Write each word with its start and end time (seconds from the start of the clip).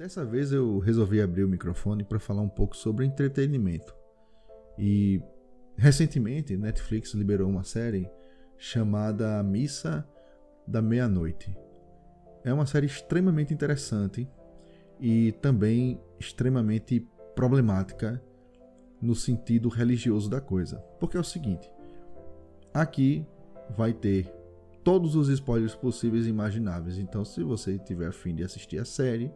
Dessa 0.00 0.24
vez 0.24 0.50
eu 0.50 0.78
resolvi 0.78 1.20
abrir 1.20 1.44
o 1.44 1.48
microfone 1.48 2.02
para 2.02 2.18
falar 2.18 2.40
um 2.40 2.48
pouco 2.48 2.74
sobre 2.74 3.04
entretenimento. 3.04 3.94
E 4.78 5.22
recentemente 5.76 6.56
Netflix 6.56 7.12
liberou 7.12 7.50
uma 7.50 7.64
série 7.64 8.10
chamada 8.56 9.42
Missa 9.42 10.08
da 10.66 10.80
Meia-Noite. 10.80 11.54
É 12.42 12.50
uma 12.50 12.64
série 12.64 12.86
extremamente 12.86 13.52
interessante 13.52 14.26
e 14.98 15.32
também 15.32 16.00
extremamente 16.18 17.06
problemática 17.36 18.24
no 19.02 19.14
sentido 19.14 19.68
religioso 19.68 20.30
da 20.30 20.40
coisa. 20.40 20.78
Porque 20.98 21.18
é 21.18 21.20
o 21.20 21.24
seguinte: 21.24 21.70
aqui 22.72 23.26
vai 23.76 23.92
ter 23.92 24.32
todos 24.82 25.14
os 25.14 25.28
spoilers 25.28 25.74
possíveis 25.74 26.24
e 26.24 26.30
imagináveis. 26.30 26.96
Então, 26.96 27.22
se 27.22 27.42
você 27.42 27.78
tiver 27.78 28.06
afim 28.06 28.34
de 28.34 28.42
assistir 28.42 28.78
a 28.78 28.84
série, 28.86 29.30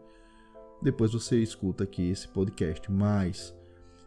depois 0.84 1.14
você 1.14 1.42
escuta 1.42 1.84
aqui 1.84 2.10
esse 2.10 2.28
podcast. 2.28 2.92
Mas, 2.92 3.56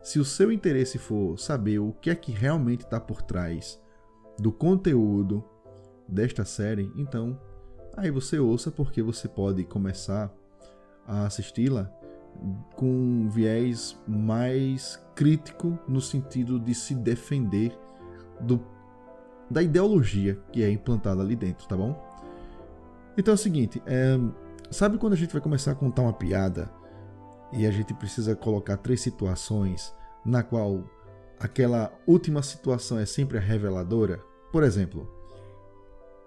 se 0.04 0.20
o 0.20 0.26
seu 0.26 0.52
interesse 0.52 1.00
for 1.00 1.38
saber 1.38 1.80
o 1.80 1.92
que 1.92 2.12
é 2.12 2.16
que 2.16 2.32
realmente 2.32 2.86
está 2.86 3.00
por 3.00 3.22
trás 3.24 3.82
do 4.38 4.52
conteúdo 4.52 5.44
desta 6.08 6.46
série, 6.46 6.90
então 6.96 7.38
aí 7.98 8.12
você 8.12 8.38
ouça, 8.38 8.70
porque 8.70 9.02
você 9.02 9.28
pode 9.28 9.64
começar 9.64 10.32
a 11.08 11.26
assisti-la 11.26 11.92
com 12.76 12.86
um 12.86 13.28
viés 13.28 14.00
mais 14.08 15.04
crítico 15.16 15.80
no 15.88 16.00
sentido 16.00 16.60
de 16.60 16.76
se 16.76 16.94
defender 16.94 17.76
do, 18.40 18.64
da 19.50 19.64
ideologia 19.64 20.40
que 20.52 20.62
é 20.62 20.70
implantada 20.70 21.24
ali 21.24 21.36
dentro, 21.36 21.68
tá 21.68 21.76
bom? 21.76 22.00
Então 23.18 23.32
é 23.32 23.36
o 23.36 23.38
seguinte, 23.38 23.82
é, 23.88 24.20
Sabe 24.70 24.98
quando 24.98 25.14
a 25.14 25.18
gente 25.18 25.32
vai 25.32 25.42
começar 25.42 25.72
a 25.72 25.76
contar 25.76 26.02
uma 26.02 26.14
piada 26.14 26.70
e 27.54 27.66
a 27.66 27.72
gente 27.72 27.94
precisa 27.94 28.36
colocar 28.36 28.78
três 28.78 29.00
situações 29.02 29.96
na 30.26 30.44
qual 30.44 30.84
aquela 31.40 31.92
última 32.06 32.44
situação 32.44 33.00
é 33.00 33.06
sempre 33.06 33.38
a 33.38 33.42
reveladora? 33.42 34.22
Por 34.52 34.64
exemplo, 34.64 35.10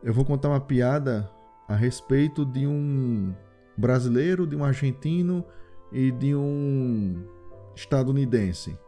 eu 0.02 0.14
vou 0.14 0.24
contar 0.24 0.48
uma 0.48 0.60
piada 0.60 1.30
a 1.68 1.74
respeito 1.74 2.46
de 2.46 2.66
um 2.66 3.34
brasileiro, 3.76 4.46
de 4.46 4.56
um 4.56 4.64
argentino 4.64 5.44
e 5.92 6.10
de 6.10 6.34
um 6.34 7.22
estadunidense. 7.74 8.78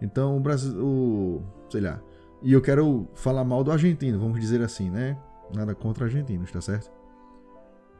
Então, 0.00 0.36
o 0.36 0.40
Brasil, 0.40 0.84
o, 0.84 1.42
sei 1.70 1.80
lá, 1.80 2.02
e 2.42 2.52
eu 2.52 2.60
quero 2.60 3.08
falar 3.14 3.44
mal 3.44 3.62
do 3.62 3.70
argentino, 3.70 4.18
vamos 4.18 4.40
dizer 4.40 4.62
assim, 4.62 4.90
né? 4.90 5.16
Nada 5.54 5.74
contra 5.74 6.04
argentinos, 6.04 6.50
tá 6.50 6.60
certo? 6.60 6.97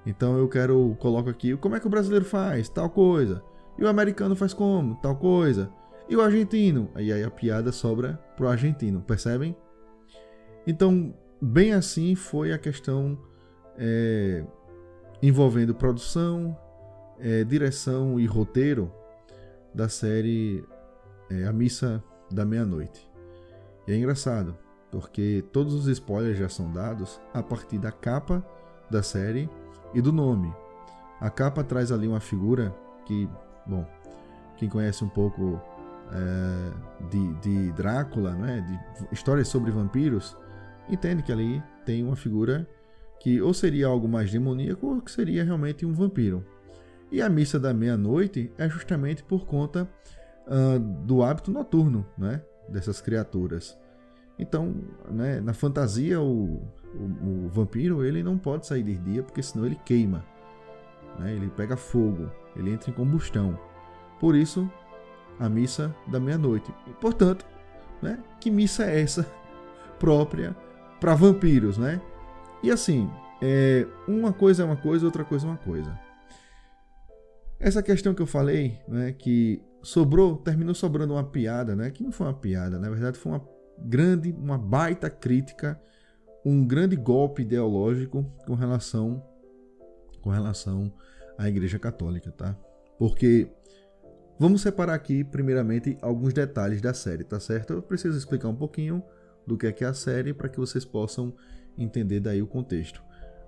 Então 0.08 0.38
eu 0.38 0.48
quero, 0.48 0.96
coloco 0.98 1.28
aqui, 1.28 1.54
como 1.58 1.76
é 1.76 1.80
que 1.80 1.86
o 1.86 1.90
brasileiro 1.90 2.24
faz? 2.24 2.66
Tal 2.70 2.88
coisa. 2.88 3.42
E 3.76 3.84
o 3.84 3.88
americano 3.88 4.34
faz 4.34 4.54
como? 4.54 4.96
Tal 5.02 5.14
coisa. 5.14 5.70
E 6.08 6.16
o 6.16 6.22
argentino? 6.22 6.88
Aí 6.94 7.12
a 7.22 7.30
piada 7.30 7.70
sobra 7.70 8.18
pro 8.34 8.48
argentino, 8.48 9.02
percebem? 9.02 9.54
Então, 10.66 11.14
bem 11.38 11.74
assim 11.74 12.14
foi 12.14 12.54
a 12.54 12.58
questão 12.58 13.18
é, 13.76 14.42
envolvendo 15.22 15.74
produção, 15.74 16.56
é, 17.20 17.44
direção 17.44 18.18
e 18.18 18.24
roteiro 18.24 18.90
da 19.74 19.90
série 19.90 20.64
é, 21.28 21.44
A 21.44 21.52
Missa 21.52 22.02
da 22.30 22.46
Meia-Noite. 22.46 23.06
E 23.86 23.92
é 23.92 23.94
engraçado, 23.94 24.56
porque 24.90 25.44
todos 25.52 25.74
os 25.74 25.86
spoilers 25.86 26.38
já 26.38 26.48
são 26.48 26.72
dados 26.72 27.20
a 27.34 27.42
partir 27.42 27.76
da 27.76 27.92
capa 27.92 28.42
da 28.90 29.02
série 29.02 29.50
e 29.94 30.00
do 30.00 30.12
nome. 30.12 30.52
A 31.20 31.30
capa 31.30 31.64
traz 31.64 31.90
ali 31.90 32.06
uma 32.06 32.20
figura 32.20 32.74
que, 33.04 33.28
bom, 33.66 33.86
quem 34.56 34.68
conhece 34.68 35.04
um 35.04 35.08
pouco 35.08 35.60
é, 36.12 37.06
de, 37.08 37.34
de 37.34 37.72
Drácula, 37.72 38.32
né, 38.32 38.60
de 38.60 39.14
histórias 39.14 39.48
sobre 39.48 39.70
vampiros, 39.70 40.36
entende 40.88 41.22
que 41.22 41.32
ali 41.32 41.62
tem 41.84 42.04
uma 42.04 42.16
figura 42.16 42.68
que 43.20 43.40
ou 43.40 43.52
seria 43.52 43.86
algo 43.86 44.08
mais 44.08 44.30
demoníaco 44.30 44.86
ou 44.86 45.00
que 45.00 45.10
seria 45.10 45.44
realmente 45.44 45.84
um 45.84 45.92
vampiro. 45.92 46.44
E 47.10 47.22
a 47.22 47.28
missa 47.28 47.58
da 47.58 47.72
meia-noite 47.72 48.52
é 48.58 48.68
justamente 48.68 49.24
por 49.24 49.46
conta 49.46 49.88
uh, 50.46 50.78
do 50.78 51.22
hábito 51.22 51.50
noturno 51.50 52.06
né, 52.16 52.42
dessas 52.68 53.00
criaturas. 53.00 53.76
Então, 54.38 54.74
né, 55.10 55.40
na 55.40 55.52
fantasia, 55.52 56.20
o, 56.20 56.62
o, 56.94 57.46
o, 57.46 57.48
vampiro 57.48 58.04
ele 58.04 58.22
não 58.22 58.38
pode 58.38 58.66
sair 58.66 58.84
de 58.84 58.96
dia 58.96 59.22
porque 59.22 59.42
senão 59.42 59.66
ele 59.66 59.78
queima. 59.84 60.24
Né? 61.18 61.34
Ele 61.34 61.50
pega 61.50 61.76
fogo, 61.76 62.30
ele 62.54 62.70
entra 62.70 62.90
em 62.90 62.94
combustão. 62.94 63.58
Por 64.20 64.36
isso, 64.36 64.70
a 65.40 65.48
missa 65.48 65.94
da 66.06 66.20
meia-noite. 66.20 66.72
Portanto, 67.00 67.44
né, 68.00 68.22
que 68.40 68.50
missa 68.50 68.84
é 68.84 69.00
essa 69.00 69.26
própria 69.98 70.56
para 71.00 71.14
vampiros, 71.14 71.78
né? 71.78 72.00
E 72.62 72.70
assim, 72.70 73.10
é, 73.40 73.86
uma 74.06 74.32
coisa 74.32 74.62
é 74.62 74.66
uma 74.66 74.76
coisa, 74.76 75.06
outra 75.06 75.24
coisa 75.24 75.46
é 75.46 75.50
uma 75.50 75.56
coisa. 75.56 75.98
Essa 77.58 77.82
questão 77.82 78.14
que 78.14 78.22
eu 78.22 78.26
falei, 78.26 78.78
né, 78.86 79.12
que 79.12 79.60
sobrou, 79.82 80.36
terminou 80.36 80.74
sobrando 80.74 81.14
uma 81.14 81.24
piada, 81.24 81.74
né, 81.74 81.90
que 81.90 82.04
não 82.04 82.12
foi 82.12 82.26
uma 82.26 82.34
piada, 82.34 82.78
na 82.78 82.88
verdade 82.88 83.18
foi 83.18 83.32
uma 83.32 83.40
grande, 83.82 84.32
uma 84.32 84.58
baita 84.58 85.08
crítica, 85.10 85.80
um 86.44 86.66
grande 86.66 86.96
golpe 86.96 87.42
ideológico 87.42 88.24
com 88.46 88.54
relação 88.54 89.22
com 90.20 90.30
relação 90.30 90.92
à 91.36 91.48
Igreja 91.48 91.78
Católica, 91.78 92.30
tá? 92.32 92.56
Porque 92.98 93.48
vamos 94.38 94.62
separar 94.62 94.94
aqui 94.94 95.22
primeiramente 95.22 95.96
alguns 96.02 96.32
detalhes 96.32 96.82
da 96.82 96.92
série, 96.92 97.22
tá 97.24 97.38
certo? 97.38 97.72
Eu 97.72 97.82
preciso 97.82 98.18
explicar 98.18 98.48
um 98.48 98.56
pouquinho 98.56 99.02
do 99.46 99.56
que 99.56 99.66
é 99.66 99.72
que 99.72 99.84
é 99.84 99.86
a 99.86 99.94
série 99.94 100.34
para 100.34 100.48
que 100.48 100.58
vocês 100.58 100.84
possam 100.84 101.34
entender 101.78 102.20
daí 102.20 102.42
o 102.42 102.46
contexto. 102.46 103.02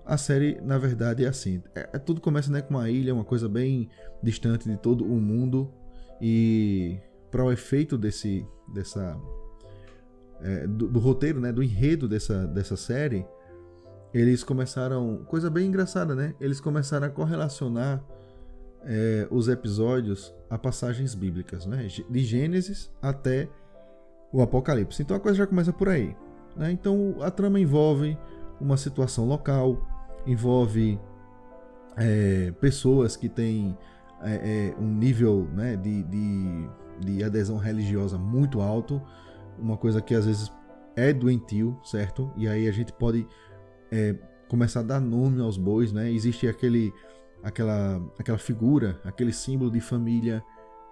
A 0.05 0.17
série, 0.17 0.59
na 0.61 0.77
verdade, 0.77 1.23
é 1.23 1.27
assim: 1.27 1.61
é, 1.75 1.89
é, 1.93 1.99
tudo 1.99 2.19
começa 2.21 2.51
né, 2.51 2.61
com 2.61 2.73
uma 2.73 2.89
ilha, 2.89 3.13
uma 3.13 3.23
coisa 3.23 3.47
bem 3.47 3.89
distante 4.23 4.67
de 4.67 4.77
todo 4.77 5.05
o 5.05 5.19
mundo, 5.19 5.71
e 6.19 6.97
para 7.29 7.43
o 7.43 7.51
efeito 7.51 7.97
desse, 7.97 8.45
dessa, 8.73 9.15
é, 10.43 10.67
do, 10.67 10.87
do, 10.87 10.99
roteiro, 10.99 11.39
né, 11.39 11.51
do 11.51 11.61
enredo 11.61 12.07
dessa, 12.07 12.45
dessa 12.47 12.75
série, 12.75 13.25
eles 14.13 14.43
começaram. 14.43 15.23
Coisa 15.25 15.49
bem 15.49 15.67
engraçada, 15.67 16.15
né? 16.15 16.35
Eles 16.39 16.59
começaram 16.59 17.07
a 17.07 17.09
correlacionar 17.09 18.03
é, 18.83 19.27
os 19.29 19.47
episódios 19.47 20.33
a 20.49 20.57
passagens 20.57 21.15
bíblicas, 21.15 21.65
né? 21.65 21.87
De 22.09 22.19
Gênesis 22.23 22.91
até 23.01 23.47
o 24.31 24.41
Apocalipse. 24.41 25.01
Então 25.01 25.15
a 25.15 25.19
coisa 25.19 25.37
já 25.37 25.47
começa 25.47 25.71
por 25.71 25.89
aí. 25.89 26.15
Né? 26.55 26.71
Então 26.71 27.17
a 27.21 27.29
trama 27.29 27.59
envolve 27.59 28.17
uma 28.59 28.77
situação 28.77 29.25
local, 29.25 29.77
envolve 30.25 30.99
é, 31.97 32.51
pessoas 32.59 33.15
que 33.15 33.27
têm 33.27 33.77
é, 34.21 34.33
é, 34.33 34.81
um 34.81 34.87
nível 34.87 35.47
né, 35.53 35.75
de, 35.75 36.03
de, 36.03 36.69
de 36.99 37.23
adesão 37.23 37.57
religiosa 37.57 38.17
muito 38.17 38.61
alto, 38.61 39.01
uma 39.57 39.77
coisa 39.77 40.01
que 40.01 40.13
às 40.13 40.25
vezes 40.25 40.51
é 40.95 41.13
doentio, 41.13 41.79
certo? 41.83 42.31
E 42.35 42.47
aí 42.47 42.67
a 42.67 42.71
gente 42.71 42.91
pode 42.93 43.27
é, 43.91 44.15
começar 44.47 44.81
a 44.81 44.83
dar 44.83 44.99
nome 44.99 45.41
aos 45.41 45.57
bois, 45.57 45.91
né? 45.91 46.11
Existe 46.11 46.47
aquele, 46.47 46.93
aquela, 47.43 48.01
aquela 48.19 48.37
figura, 48.37 48.99
aquele 49.03 49.31
símbolo 49.31 49.71
de 49.71 49.79
família 49.79 50.43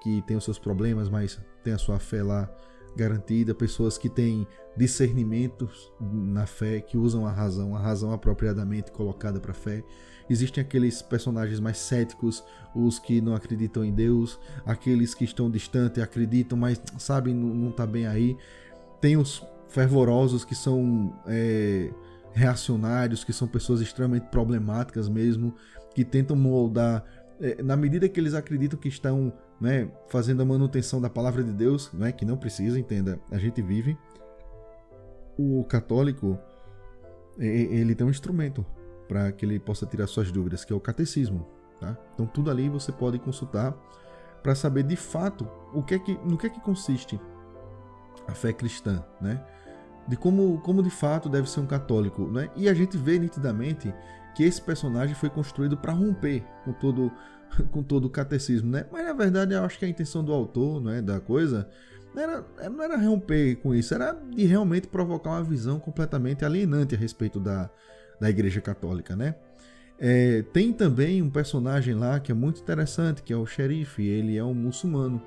que 0.01 0.21
tem 0.23 0.37
os 0.37 0.43
seus 0.43 0.57
problemas, 0.57 1.09
mas 1.09 1.41
tem 1.63 1.73
a 1.73 1.77
sua 1.77 1.99
fé 1.99 2.23
lá 2.23 2.49
garantida, 2.95 3.53
pessoas 3.53 3.97
que 3.97 4.09
têm 4.09 4.47
discernimentos 4.75 5.91
na 5.99 6.45
fé, 6.45 6.79
que 6.79 6.97
usam 6.97 7.25
a 7.25 7.31
razão, 7.31 7.75
a 7.75 7.79
razão 7.79 8.11
apropriadamente 8.11 8.91
colocada 8.91 9.39
para 9.39 9.51
a 9.51 9.55
fé. 9.55 9.83
Existem 10.29 10.61
aqueles 10.61 11.01
personagens 11.01 11.59
mais 11.59 11.77
céticos, 11.77 12.43
os 12.75 12.99
que 12.99 13.19
não 13.19 13.33
acreditam 13.33 13.83
em 13.83 13.91
Deus, 13.91 14.39
aqueles 14.65 15.13
que 15.13 15.25
estão 15.25 15.49
distantes, 15.49 16.01
acreditam, 16.01 16.57
mas 16.57 16.81
sabem 16.97 17.33
não 17.33 17.69
está 17.69 17.85
bem 17.85 18.05
aí. 18.05 18.37
Tem 19.01 19.17
os 19.17 19.43
fervorosos 19.67 20.45
que 20.45 20.55
são 20.55 21.15
é, 21.25 21.91
reacionários, 22.31 23.23
que 23.23 23.33
são 23.33 23.47
pessoas 23.47 23.81
extremamente 23.81 24.27
problemáticas 24.27 25.09
mesmo, 25.09 25.53
que 25.93 26.05
tentam 26.05 26.35
moldar 26.35 27.03
na 27.63 27.77
medida 27.77 28.09
que 28.09 28.19
eles 28.19 28.33
acreditam 28.33 28.79
que 28.79 28.89
estão 28.89 29.31
né, 29.59 29.89
fazendo 30.07 30.41
a 30.41 30.45
manutenção 30.45 30.99
da 30.99 31.09
palavra 31.09 31.43
de 31.43 31.53
Deus, 31.53 31.91
né, 31.93 32.11
que 32.11 32.25
não 32.25 32.37
precisa, 32.37 32.79
entenda, 32.79 33.19
a 33.31 33.37
gente 33.37 33.61
vive. 33.61 33.97
O 35.37 35.63
católico, 35.63 36.37
ele 37.37 37.95
tem 37.95 38.05
um 38.05 38.09
instrumento 38.09 38.65
para 39.07 39.31
que 39.31 39.45
ele 39.45 39.57
possa 39.59 39.85
tirar 39.85 40.07
suas 40.07 40.31
dúvidas, 40.31 40.65
que 40.65 40.73
é 40.73 40.75
o 40.75 40.79
catecismo. 40.79 41.47
Tá? 41.79 41.97
Então 42.13 42.25
tudo 42.25 42.51
ali 42.51 42.67
você 42.67 42.91
pode 42.91 43.17
consultar 43.19 43.73
para 44.43 44.53
saber 44.53 44.83
de 44.83 44.95
fato 44.95 45.47
o 45.73 45.81
que 45.81 45.95
é 45.95 45.99
que, 45.99 46.13
no 46.25 46.37
que 46.37 46.47
é 46.47 46.49
que 46.49 46.59
consiste 46.59 47.19
a 48.27 48.33
fé 48.33 48.53
cristã, 48.53 49.03
né? 49.21 49.43
De 50.07 50.15
como, 50.15 50.59
como 50.61 50.81
de 50.81 50.89
fato 50.89 51.29
deve 51.29 51.49
ser 51.49 51.59
um 51.59 51.65
católico, 51.65 52.23
né? 52.23 52.49
E 52.55 52.67
a 52.67 52.73
gente 52.73 52.97
vê 52.97 53.19
nitidamente 53.19 53.93
que 54.35 54.43
esse 54.43 54.61
personagem 54.61 55.15
foi 55.15 55.29
construído 55.29 55.77
para 55.77 55.93
romper 55.93 56.43
com 56.63 56.73
todo 56.73 57.11
com 57.71 57.81
todo 57.81 58.05
o 58.05 58.09
catecismo, 58.09 58.69
né? 58.69 58.85
Mas 58.91 59.05
na 59.05 59.13
verdade 59.13 59.53
eu 59.53 59.63
acho 59.63 59.79
que 59.79 59.85
a 59.85 59.89
intenção 59.89 60.23
do 60.23 60.31
autor, 60.31 60.81
não 60.81 60.91
é, 60.91 61.01
da 61.01 61.19
coisa, 61.19 61.67
não 62.13 62.21
era, 62.21 62.45
não 62.69 62.83
era 62.83 62.97
romper 62.97 63.55
com 63.55 63.73
isso, 63.73 63.93
era 63.93 64.13
de 64.13 64.45
realmente 64.45 64.87
provocar 64.87 65.31
uma 65.31 65.43
visão 65.43 65.79
completamente 65.79 66.45
alienante 66.45 66.95
a 66.95 66.97
respeito 66.97 67.39
da, 67.39 67.69
da 68.19 68.29
Igreja 68.29 68.61
Católica, 68.61 69.15
né? 69.15 69.35
É, 70.01 70.43
tem 70.53 70.71
também 70.71 71.21
um 71.21 71.29
personagem 71.29 71.93
lá 71.93 72.19
que 72.21 72.31
é 72.31 72.35
muito 72.35 72.61
interessante, 72.61 73.21
que 73.21 73.33
é 73.33 73.35
o 73.35 73.45
xerife. 73.45 74.07
Ele 74.07 74.37
é 74.37 74.43
um 74.43 74.53
muçulmano. 74.53 75.21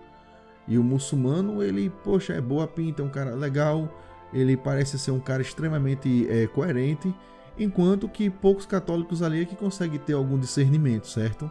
E 0.66 0.78
o 0.78 0.82
muçulmano, 0.82 1.62
ele, 1.62 1.90
poxa, 2.02 2.32
é 2.32 2.40
boa 2.40 2.66
pinta, 2.66 3.02
é 3.02 3.05
um 3.05 3.10
cara 3.10 3.34
legal. 3.34 4.00
Ele 4.32 4.56
parece 4.56 4.98
ser 4.98 5.10
um 5.10 5.20
cara 5.20 5.43
extremamente 5.43 6.26
é, 6.31 6.46
coerente. 6.46 7.14
Enquanto 7.62 8.08
que 8.08 8.28
poucos 8.28 8.66
católicos 8.66 9.22
ali 9.22 9.42
é 9.42 9.44
que 9.44 9.54
conseguem 9.54 9.98
ter 9.98 10.14
algum 10.14 10.38
discernimento, 10.38 11.06
certo? 11.06 11.50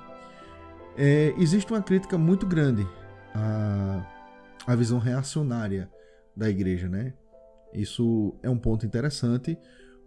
É, 0.97 1.33
existe 1.37 1.71
uma 1.71 1.81
crítica 1.81 2.17
muito 2.17 2.45
grande 2.45 2.85
à, 3.33 4.05
à 4.67 4.75
visão 4.75 4.99
reacionária 4.99 5.89
da 6.35 6.49
igreja, 6.49 6.89
né? 6.89 7.13
Isso 7.73 8.35
é 8.43 8.49
um 8.49 8.57
ponto 8.57 8.85
interessante. 8.85 9.57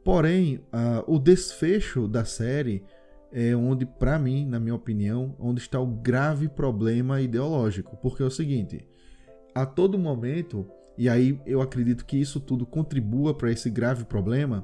Porém, 0.04 0.60
o 1.06 1.18
desfecho 1.18 2.06
da 2.06 2.26
série 2.26 2.84
é 3.32 3.56
onde, 3.56 3.86
para 3.86 4.18
mim, 4.18 4.44
na 4.46 4.60
minha 4.60 4.74
opinião, 4.74 5.34
onde 5.38 5.62
está 5.62 5.80
o 5.80 5.86
grave 5.86 6.46
problema 6.46 7.22
ideológico. 7.22 7.96
Porque 7.96 8.22
é 8.22 8.26
o 8.26 8.30
seguinte, 8.30 8.86
a 9.54 9.64
todo 9.64 9.98
momento, 9.98 10.66
e 10.98 11.08
aí 11.08 11.40
eu 11.46 11.62
acredito 11.62 12.04
que 12.04 12.20
isso 12.20 12.38
tudo 12.38 12.66
contribua 12.66 13.32
para 13.32 13.50
esse 13.50 13.70
grave 13.70 14.04
problema, 14.04 14.62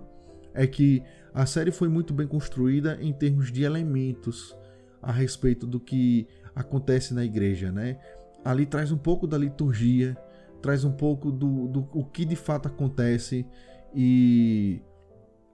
é 0.53 0.67
que 0.67 1.03
a 1.35 1.47
série 1.47 1.71
foi 1.71 1.89
muito 1.89 2.13
bem 2.13 2.27
construída 2.27 2.99
em 3.01 3.13
termos 3.13 3.51
de 3.53 3.63
elementos 3.63 4.57
a 5.03 5.13
respeito 5.13 5.67
do 5.67 5.81
que 5.81 6.27
acontece 6.55 7.15
na 7.15 7.25
igreja, 7.25 7.71
né? 7.71 7.99
Ali 8.45 8.67
traz 8.67 8.91
um 8.91 8.99
pouco 8.99 9.27
da 9.27 9.39
liturgia, 9.39 10.17
traz 10.61 10.85
um 10.85 10.93
pouco 10.93 11.31
do, 11.31 11.69
do 11.69 11.89
o 11.93 12.05
que 12.05 12.25
de 12.25 12.37
fato 12.37 12.69
acontece 12.69 13.47
e 13.95 14.83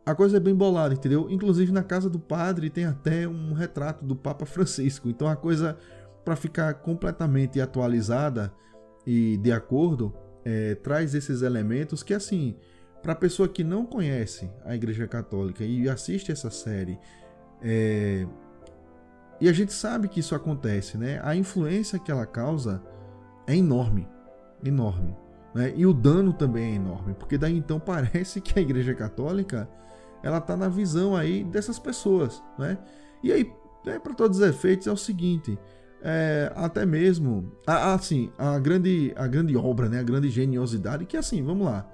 a 0.05 0.15
coisa 0.15 0.37
é 0.37 0.41
bem 0.41 0.55
bolada, 0.55 0.95
entendeu? 0.95 1.29
Inclusive 1.31 1.73
na 1.73 1.83
casa 1.83 2.09
do 2.09 2.19
padre 2.19 2.71
tem 2.71 2.85
até 2.85 3.27
um 3.27 3.53
retrato 3.53 4.05
do 4.05 4.15
Papa 4.15 4.47
Francisco. 4.47 5.09
Então 5.09 5.29
a 5.29 5.37
coisa, 5.37 5.77
para 6.25 6.37
ficar 6.37 6.75
completamente 6.75 7.61
atualizada 7.61 8.53
e 9.07 9.37
de 9.37 9.53
acordo, 9.53 10.15
é, 10.45 10.77
traz 10.77 11.15
esses 11.15 11.43
elementos 11.43 12.05
que, 12.05 12.15
assim, 12.15 12.57
para 13.07 13.13
a 13.13 13.17
pessoa 13.17 13.49
que 13.49 13.63
não 13.63 13.87
conhece 13.87 14.51
a 14.65 14.75
Igreja 14.75 15.07
Católica 15.07 15.63
e 15.63 15.89
assiste 15.89 16.33
essa 16.33 16.51
série, 16.51 16.99
é, 17.63 18.27
e 19.41 19.49
a 19.49 19.53
gente 19.53 19.73
sabe 19.73 20.09
que 20.09 20.19
isso 20.19 20.35
acontece, 20.35 20.99
né? 20.99 21.21
A 21.23 21.37
influência 21.37 22.01
que 22.01 22.11
ela 22.11 22.27
causa 22.27 22.83
é 23.47 23.55
enorme, 23.55 24.09
enorme. 24.65 25.17
Né? 25.55 25.73
E 25.77 25.87
o 25.87 25.95
dano 25.95 26.33
também 26.33 26.73
é 26.73 26.75
enorme, 26.75 27.15
porque 27.15 27.39
daí 27.39 27.57
então 27.57 27.79
parece 27.79 28.41
que 28.41 28.59
a 28.59 28.63
Igreja 28.63 28.93
Católica 28.93 29.69
ela 30.21 30.41
tá 30.41 30.57
na 30.57 30.69
visão 30.69 31.15
aí 31.15 31.45
dessas 31.45 31.79
pessoas, 31.79 32.43
né? 32.59 32.77
E 33.23 33.31
aí, 33.31 33.49
né, 33.85 34.01
para 34.01 34.15
todos 34.15 34.41
os 34.41 34.45
efeitos, 34.45 34.89
é 34.89 34.91
o 34.91 34.97
seguinte, 34.97 35.57
é, 36.03 36.53
até 36.57 36.85
mesmo, 36.85 37.53
assim, 37.69 38.33
a 38.37 38.59
grande, 38.59 39.13
a 39.15 39.29
grande 39.29 39.57
obra, 39.57 39.89
né, 39.89 40.01
a 40.01 40.03
grande 40.03 40.29
geniosidade, 40.29 41.07
que 41.07 41.17
assim, 41.17 41.41
vamos 41.41 41.67
lá, 41.69 41.89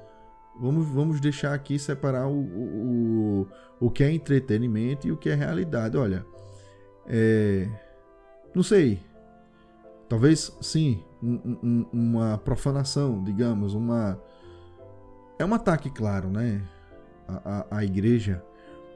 vamos, 0.60 0.88
vamos 0.88 1.20
deixar 1.20 1.54
aqui 1.54 1.78
separar 1.78 2.26
o, 2.26 2.40
o, 2.40 3.48
o 3.80 3.90
que 3.90 4.04
é 4.04 4.12
entretenimento 4.12 5.06
e 5.06 5.12
o 5.12 5.16
que 5.16 5.28
é 5.28 5.34
realidade. 5.34 5.96
Olha, 5.96 6.24
é, 7.06 7.68
não 8.54 8.62
sei, 8.62 9.00
talvez 10.08 10.56
sim, 10.60 11.02
um, 11.22 11.58
um, 11.62 11.86
uma 11.92 12.38
profanação, 12.38 13.22
digamos, 13.22 13.74
uma 13.74 14.20
é 15.38 15.44
um 15.44 15.54
ataque 15.54 15.90
claro, 15.90 16.28
né? 16.28 16.62
a, 17.44 17.78
a, 17.78 17.84
igreja, 17.84 18.44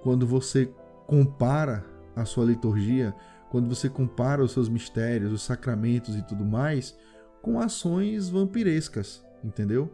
quando 0.03 0.27
você 0.27 0.71
compara 1.07 1.85
a 2.15 2.25
sua 2.25 2.45
liturgia, 2.45 3.15
quando 3.51 3.69
você 3.69 3.89
compara 3.89 4.43
os 4.43 4.53
seus 4.53 4.69
mistérios, 4.69 5.33
os 5.33 5.43
sacramentos 5.43 6.17
e 6.17 6.23
tudo 6.23 6.45
mais, 6.45 6.97
com 7.43 7.61
ações 7.61 8.29
vampirescas, 8.29 9.25
entendeu? 9.45 9.91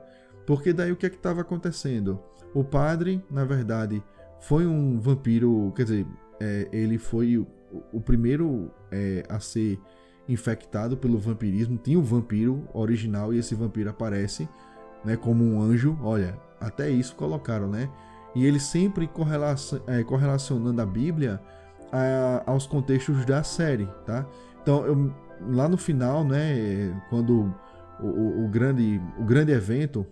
Porque 0.46 0.72
daí 0.72 0.92
o 0.92 0.96
que 0.96 1.06
é 1.06 1.10
que 1.10 1.16
estava 1.16 1.40
acontecendo? 1.40 2.20
O 2.54 2.62
padre, 2.64 3.22
na 3.30 3.44
verdade, 3.44 4.02
foi 4.40 4.66
um 4.66 4.98
vampiro, 4.98 5.72
quer 5.74 5.84
dizer, 5.84 6.06
é, 6.40 6.68
ele 6.72 6.98
foi 6.98 7.38
o, 7.38 7.46
o 7.92 8.00
primeiro 8.00 8.70
é, 8.90 9.24
a 9.28 9.40
ser 9.40 9.78
infectado 10.28 10.96
pelo 10.96 11.18
vampirismo. 11.18 11.78
Tinha 11.78 11.98
o 11.98 12.02
vampiro 12.02 12.68
original 12.74 13.32
e 13.32 13.38
esse 13.38 13.54
vampiro 13.54 13.90
aparece, 13.90 14.48
né, 15.04 15.16
como 15.16 15.44
um 15.44 15.62
anjo. 15.62 15.98
Olha, 16.02 16.38
até 16.60 16.90
isso 16.90 17.14
colocaram, 17.16 17.68
né? 17.68 17.88
e 18.34 18.46
ele 18.46 18.58
sempre 18.58 19.08
é, 19.86 20.02
correlacionando 20.02 20.80
a 20.80 20.86
Bíblia 20.86 21.40
a, 21.90 22.50
aos 22.50 22.66
contextos 22.66 23.24
da 23.24 23.42
série, 23.42 23.86
tá? 24.06 24.26
Então, 24.62 24.86
eu, 24.86 25.12
lá 25.50 25.68
no 25.68 25.76
final, 25.76 26.24
né, 26.24 26.98
quando 27.10 27.54
o, 28.00 28.06
o, 28.06 28.44
o, 28.44 28.48
grande, 28.48 29.00
o 29.18 29.24
grande 29.24 29.52
evento, 29.52 30.06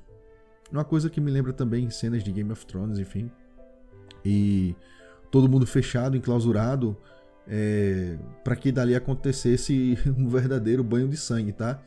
uma 0.72 0.84
coisa 0.84 1.10
que 1.10 1.20
me 1.20 1.30
lembra 1.30 1.52
também 1.52 1.90
cenas 1.90 2.22
de 2.22 2.32
Game 2.32 2.50
of 2.52 2.64
Thrones, 2.66 2.98
enfim, 2.98 3.30
e 4.24 4.74
todo 5.30 5.48
mundo 5.48 5.66
fechado, 5.66 6.16
enclausurado, 6.16 6.96
é, 7.46 8.16
para 8.44 8.56
que 8.56 8.70
dali 8.70 8.94
acontecesse 8.94 9.98
um 10.16 10.28
verdadeiro 10.28 10.84
banho 10.84 11.08
de 11.08 11.16
sangue, 11.16 11.52
tá? 11.52 11.80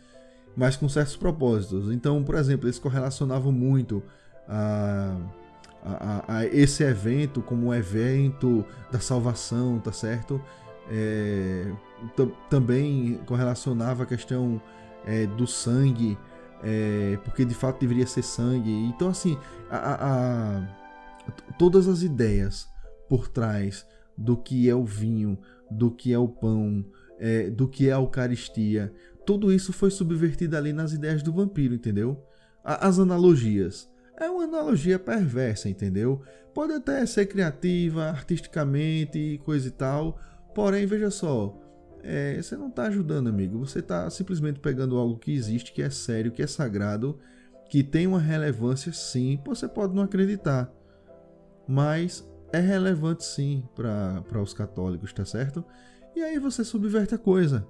Mas 0.55 0.75
com 0.75 0.87
certos 0.87 1.15
propósitos. 1.15 1.91
Então, 1.91 2.23
por 2.23 2.35
exemplo, 2.35 2.67
eles 2.67 2.77
correlacionavam 2.77 3.51
muito 3.51 4.03
a 4.47 5.17
a, 5.83 6.37
a, 6.37 6.45
esse 6.45 6.83
evento 6.83 7.41
como 7.41 7.67
um 7.67 7.73
evento 7.73 8.65
da 8.91 8.99
salvação, 8.99 9.79
tá 9.79 9.91
certo? 9.91 10.41
É, 10.89 11.71
também 12.49 13.19
correlacionava 13.25 14.03
a 14.03 14.05
questão 14.05 14.61
é, 15.05 15.25
do 15.25 15.45
sangue, 15.45 16.17
é, 16.61 17.17
porque 17.23 17.45
de 17.45 17.53
fato 17.53 17.79
deveria 17.79 18.05
ser 18.05 18.23
sangue. 18.23 18.71
Então, 18.71 19.09
assim, 19.09 19.37
a, 19.69 20.67
todas 21.57 21.87
as 21.87 22.01
ideias 22.03 22.67
por 23.09 23.27
trás 23.27 23.85
do 24.17 24.37
que 24.37 24.69
é 24.69 24.75
o 24.75 24.85
vinho, 24.85 25.37
do 25.69 25.91
que 25.91 26.13
é 26.13 26.17
o 26.17 26.27
pão, 26.27 26.85
é, 27.19 27.49
do 27.49 27.67
que 27.67 27.89
é 27.89 27.93
a 27.93 27.97
Eucaristia, 27.97 28.93
tudo 29.25 29.51
isso 29.51 29.71
foi 29.71 29.89
subvertido 29.89 30.57
ali 30.57 30.73
nas 30.73 30.93
ideias 30.93 31.23
do 31.23 31.31
vampiro, 31.31 31.73
entendeu? 31.73 32.21
As 32.63 32.99
analogias 32.99 33.89
é 34.17 34.29
uma 34.29 34.43
analogia 34.43 34.99
perversa, 34.99 35.69
entendeu? 35.69 36.21
Pode 36.53 36.73
até 36.73 37.05
ser 37.05 37.25
criativa, 37.25 38.05
artisticamente, 38.05 39.41
coisa 39.43 39.67
e 39.67 39.71
tal, 39.71 40.19
porém, 40.53 40.85
veja 40.85 41.09
só, 41.09 41.57
é, 42.03 42.41
você 42.41 42.57
não 42.57 42.67
está 42.67 42.83
ajudando, 42.83 43.27
amigo. 43.29 43.57
Você 43.59 43.79
está 43.79 44.09
simplesmente 44.09 44.59
pegando 44.59 44.97
algo 44.97 45.17
que 45.17 45.31
existe, 45.33 45.71
que 45.71 45.81
é 45.81 45.89
sério, 45.89 46.31
que 46.31 46.41
é 46.41 46.47
sagrado, 46.47 47.17
que 47.69 47.81
tem 47.81 48.05
uma 48.05 48.19
relevância, 48.19 48.91
sim. 48.91 49.39
Você 49.45 49.67
pode 49.67 49.95
não 49.95 50.03
acreditar, 50.03 50.71
mas 51.67 52.27
é 52.51 52.59
relevante, 52.59 53.23
sim, 53.25 53.63
para 53.73 54.41
os 54.41 54.53
católicos, 54.53 55.13
tá 55.13 55.25
certo? 55.25 55.63
E 56.15 56.21
aí 56.21 56.37
você 56.37 56.63
subverte 56.63 57.15
a 57.15 57.17
coisa. 57.17 57.65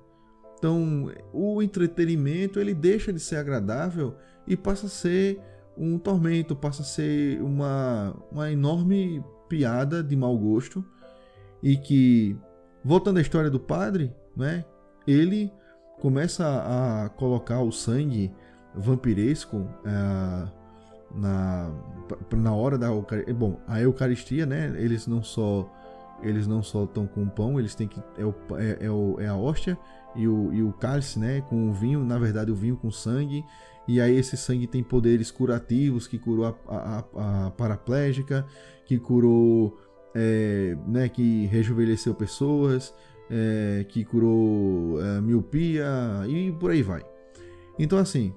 Então, 0.57 1.11
o 1.31 1.61
entretenimento 1.61 2.59
ele 2.59 2.73
deixa 2.73 3.13
de 3.13 3.19
ser 3.19 3.35
agradável 3.35 4.15
e 4.47 4.57
passa 4.57 4.87
a 4.87 4.89
ser 4.89 5.39
um 5.77 5.97
tormento, 5.97 6.55
passa 6.55 6.81
a 6.81 6.85
ser 6.85 7.41
uma, 7.41 8.15
uma 8.31 8.51
enorme 8.51 9.23
piada 9.47 10.03
de 10.03 10.15
mau 10.15 10.37
gosto 10.37 10.83
e 11.61 11.77
que, 11.77 12.37
voltando 12.83 13.17
à 13.17 13.21
história 13.21 13.49
do 13.49 13.59
padre, 13.59 14.13
né, 14.35 14.65
ele 15.07 15.51
começa 16.01 16.45
a 16.45 17.09
colocar 17.09 17.61
o 17.61 17.71
sangue 17.71 18.31
vampiresco 18.75 19.67
é, 19.85 20.47
na, 21.15 21.71
na 22.35 22.53
hora 22.53 22.77
da 22.77 22.87
Eucaristia. 22.87 23.33
Bom, 23.33 23.59
a 23.67 23.79
Eucaristia, 23.81 24.45
né, 24.45 24.73
eles 24.77 25.07
não 25.07 25.23
só 25.23 25.69
eles 26.21 26.47
não 26.47 26.63
só 26.63 26.85
estão 26.85 27.05
com 27.05 27.23
o 27.23 27.29
pão, 27.29 27.59
eles 27.59 27.75
têm 27.75 27.87
que 27.87 28.01
é, 28.17 28.25
o, 28.25 28.33
é, 28.57 28.85
é, 28.85 28.89
o, 28.89 29.19
é 29.19 29.27
a 29.27 29.35
hóstia 29.35 29.77
e 30.15 30.27
o, 30.27 30.53
e 30.53 30.63
o 30.63 30.71
cálice, 30.71 31.19
né, 31.19 31.41
com 31.41 31.69
o 31.69 31.73
vinho, 31.73 32.03
na 32.03 32.17
verdade 32.17 32.51
o 32.51 32.55
vinho 32.55 32.77
com 32.77 32.89
sangue. 32.89 33.43
E 33.87 33.99
aí 33.99 34.15
esse 34.15 34.37
sangue 34.37 34.65
tem 34.65 34.81
poderes 34.81 35.29
curativos, 35.29 36.07
que 36.07 36.17
curou 36.17 36.45
a, 36.45 36.55
a, 36.67 37.47
a 37.47 37.51
paraplégica, 37.51 38.45
que 38.85 38.97
curou, 38.97 39.77
é, 40.15 40.77
né, 40.87 41.09
que 41.09 41.45
rejuvenesceu 41.47 42.15
pessoas, 42.15 42.93
é, 43.33 43.83
que 43.85 44.05
curou 44.05 45.01
é, 45.01 45.19
miopia 45.19 45.87
e 46.27 46.51
por 46.51 46.69
aí 46.69 46.83
vai. 46.83 47.03
Então 47.79 47.97
assim, 47.97 48.31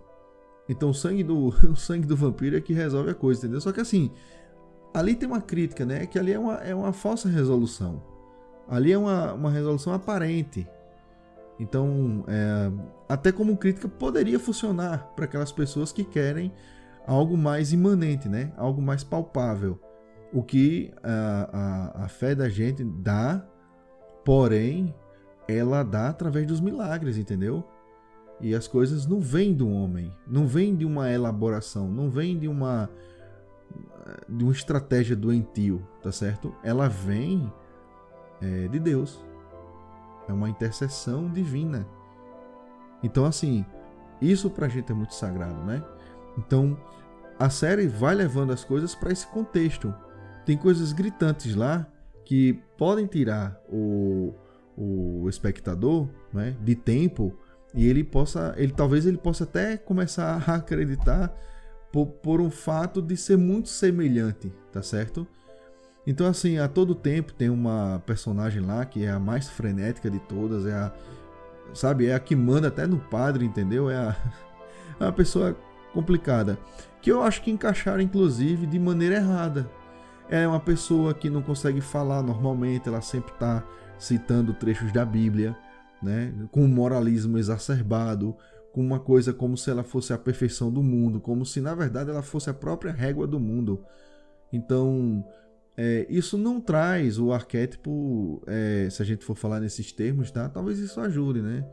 então 0.67 0.91
o 0.91 0.95
sangue 0.95 1.23
do 1.23 1.49
o 1.71 1.77
sangue 1.77 2.07
do 2.07 2.17
vampiro 2.17 2.57
é 2.57 2.61
que 2.61 2.73
resolve 2.73 3.11
a 3.11 3.15
coisa, 3.15 3.41
entendeu? 3.41 3.61
Só 3.61 3.73
que 3.73 3.81
assim, 3.81 4.11
ali 4.95 5.15
tem 5.15 5.29
uma 5.29 5.43
crítica, 5.43 5.85
né? 5.85 6.07
Que 6.07 6.19
ali 6.19 6.33
é 6.33 6.39
uma, 6.39 6.55
é 6.55 6.75
uma 6.75 6.93
falsa 6.93 7.29
resolução. 7.29 8.03
Ali 8.67 8.93
é 8.93 8.99
uma, 8.99 9.35
uma 9.35 9.51
resolução 9.51 9.93
aparente. 9.93 10.67
Então, 11.59 12.25
é, 12.27 12.71
até 13.09 13.31
como 13.31 13.57
crítica 13.57 13.89
poderia 13.89 14.39
funcionar 14.39 15.13
para 15.15 15.25
aquelas 15.27 15.53
pessoas 15.53 15.93
que 15.93 16.05
querem 16.05 16.53
algo 17.07 17.37
mais 17.37 17.73
imanente, 17.73 18.29
né? 18.29 18.53
Algo 18.57 18.83
mais 18.83 19.05
palpável. 19.05 19.79
O 20.33 20.43
que 20.43 20.93
a, 21.03 21.93
a, 21.99 22.05
a 22.05 22.09
fé 22.09 22.35
da 22.35 22.49
gente 22.49 22.83
dá, 22.83 23.47
porém, 24.27 24.93
ela 25.47 25.85
dá 25.85 26.09
através 26.09 26.49
dos 26.49 26.61
milagres, 26.61 27.17
entendeu? 27.17 27.65
E 28.41 28.57
as 28.57 28.67
coisas 28.67 29.07
não 29.07 29.21
vêm 29.21 29.55
do 29.55 29.71
homem, 29.71 30.13
não 30.27 30.49
vêm 30.49 30.75
de 30.75 30.85
uma 30.85 31.09
elaboração, 31.09 31.89
não 31.89 32.11
vêm 32.11 32.37
de 32.37 32.49
uma 32.49 32.91
de 34.29 34.45
uma 34.45 34.53
estratégia 34.53 35.17
doentio, 35.17 35.87
tá 36.03 36.11
certo? 36.11 36.55
Ela 36.63 36.89
vem 36.89 37.53
é, 38.43 38.69
de 38.69 38.79
Deus. 38.81 39.25
É 40.29 40.33
uma 40.33 40.49
intercessão 40.49 41.31
divina. 41.31 41.87
Então, 43.03 43.25
assim, 43.25 43.65
isso 44.21 44.51
pra 44.51 44.69
gente 44.69 44.91
é 44.91 44.95
muito 44.95 45.15
sagrado, 45.15 45.63
né? 45.65 45.85
Então, 46.37 46.77
a 47.39 47.49
série 47.49 47.87
vai 47.87 48.15
levando 48.15 48.53
as 48.53 48.65
coisas 48.65 48.95
para 48.95 49.13
esse 49.13 49.27
contexto. 49.29 49.95
Tem 50.45 50.57
coisas 50.57 50.93
gritantes 50.93 51.55
lá 51.55 51.87
que 52.27 52.61
podem 52.77 53.07
tirar 53.07 53.59
o, 53.69 54.35
o 54.77 55.29
espectador 55.29 56.09
né, 56.33 56.57
de 56.61 56.75
tempo 56.75 57.33
e 57.73 57.87
ele 57.87 58.03
possa, 58.03 58.53
ele 58.57 58.73
talvez 58.73 59.07
ele 59.07 59.17
possa 59.17 59.45
até 59.45 59.77
começar 59.77 60.43
a 60.47 60.57
acreditar 60.57 61.33
por, 61.93 62.07
por 62.07 62.41
um 62.41 62.51
fato 62.51 63.01
de 63.01 63.17
ser 63.17 63.39
muito 63.39 63.69
semelhante, 63.69 64.53
tá 64.73 64.83
certo? 64.83 65.27
Então 66.05 66.27
assim, 66.27 66.59
a 66.59 66.67
todo 66.67 66.97
tempo 66.97 67.33
tem 67.33 67.49
uma 67.49 68.03
personagem 68.05 68.61
lá 68.61 68.85
que 68.85 69.05
é 69.05 69.11
a 69.11 69.21
mais 69.21 69.49
frenética 69.49 70.11
de 70.11 70.19
todas, 70.19 70.67
é 70.67 70.75
a 70.75 70.93
sabe, 71.75 72.07
é 72.07 72.15
a 72.15 72.21
que 72.21 72.35
manda 72.35 72.69
até 72.69 72.89
no 72.89 72.99
padre, 72.99 73.45
entendeu? 73.45 73.89
É 73.89 73.97
a, 73.97 74.17
é 74.99 75.05
uma 75.05 75.13
pessoa 75.13 75.57
complicada, 75.93 76.59
que 77.01 77.13
eu 77.13 77.23
acho 77.23 77.41
que 77.41 77.53
encaixaram 77.53 78.01
inclusive 78.01 78.67
de 78.67 78.81
maneira 78.81 79.15
errada. 79.15 79.71
É 80.29 80.47
uma 80.47 80.59
pessoa 80.59 81.15
que 81.15 81.31
não 81.31 81.41
consegue 81.41 81.81
falar 81.81 82.23
normalmente, 82.23 82.89
ela 82.89 83.01
sempre 83.01 83.33
está 83.33 83.65
citando 83.99 84.53
trechos 84.53 84.93
da 84.93 85.05
Bíblia, 85.05 85.57
né, 86.03 86.35
com 86.51 86.65
um 86.65 86.69
moralismo 86.69 87.39
exacerbado, 87.39 88.37
com 88.73 88.81
uma 88.81 88.99
coisa 88.99 89.33
como 89.33 89.57
se 89.57 89.71
ela 89.71 89.85
fosse 89.85 90.13
a 90.13 90.19
perfeição 90.19 90.71
do 90.71 90.83
mundo, 90.83 91.21
como 91.21 91.47
se 91.47 91.61
na 91.61 91.75
verdade 91.75 92.11
ela 92.11 92.23
fosse 92.23 92.51
a 92.51 92.55
própria 92.55 92.93
régua 92.93 93.27
do 93.27 93.39
mundo. 93.39 93.85
Então, 94.53 95.25
é, 95.77 96.07
isso 96.09 96.37
não 96.37 96.61
traz 96.61 97.19
o 97.19 97.33
arquétipo, 97.33 98.43
é, 98.47 98.89
se 98.91 99.01
a 99.01 99.05
gente 99.05 99.25
for 99.25 99.37
falar 99.37 99.61
nesses 99.61 99.93
termos, 99.93 100.31
tá? 100.31 100.49
Talvez 100.49 100.79
isso 100.79 101.01
ajude, 101.01 101.41
né? 101.41 101.65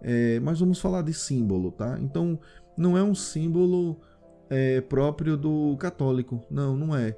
É, 0.00 0.40
mas 0.40 0.60
vamos 0.60 0.80
falar 0.80 1.02
de 1.02 1.14
símbolo, 1.14 1.70
tá? 1.70 1.98
Então, 2.00 2.38
não 2.76 2.98
é 2.98 3.02
um 3.02 3.14
símbolo 3.14 4.00
é, 4.50 4.80
próprio 4.80 5.36
do 5.36 5.76
católico. 5.78 6.42
Não, 6.50 6.76
não 6.76 6.96
é. 6.96 7.16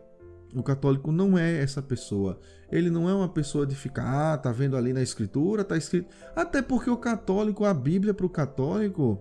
O 0.55 0.63
católico 0.63 1.13
não 1.13 1.37
é 1.37 1.61
essa 1.61 1.83
pessoa. 1.83 2.39
Ele 2.71 2.91
não 2.91 3.09
é 3.09 3.15
uma 3.15 3.29
pessoa 3.29 3.67
de 3.67 3.75
ficar, 3.75 4.35
ah, 4.35 4.39
tá 4.39 4.51
vendo 4.53 4.77
ali 4.77 4.93
na 4.93 5.03
escritura, 5.03 5.65
tá 5.65 5.77
escrito. 5.77 6.09
Até 6.35 6.63
porque 6.63 6.91
o 6.91 6.97
católico, 6.97 7.65
a 7.65 7.75
Bíblia 7.75 8.15
para 8.15 8.27
o 8.27 8.31
católico, 8.31 9.19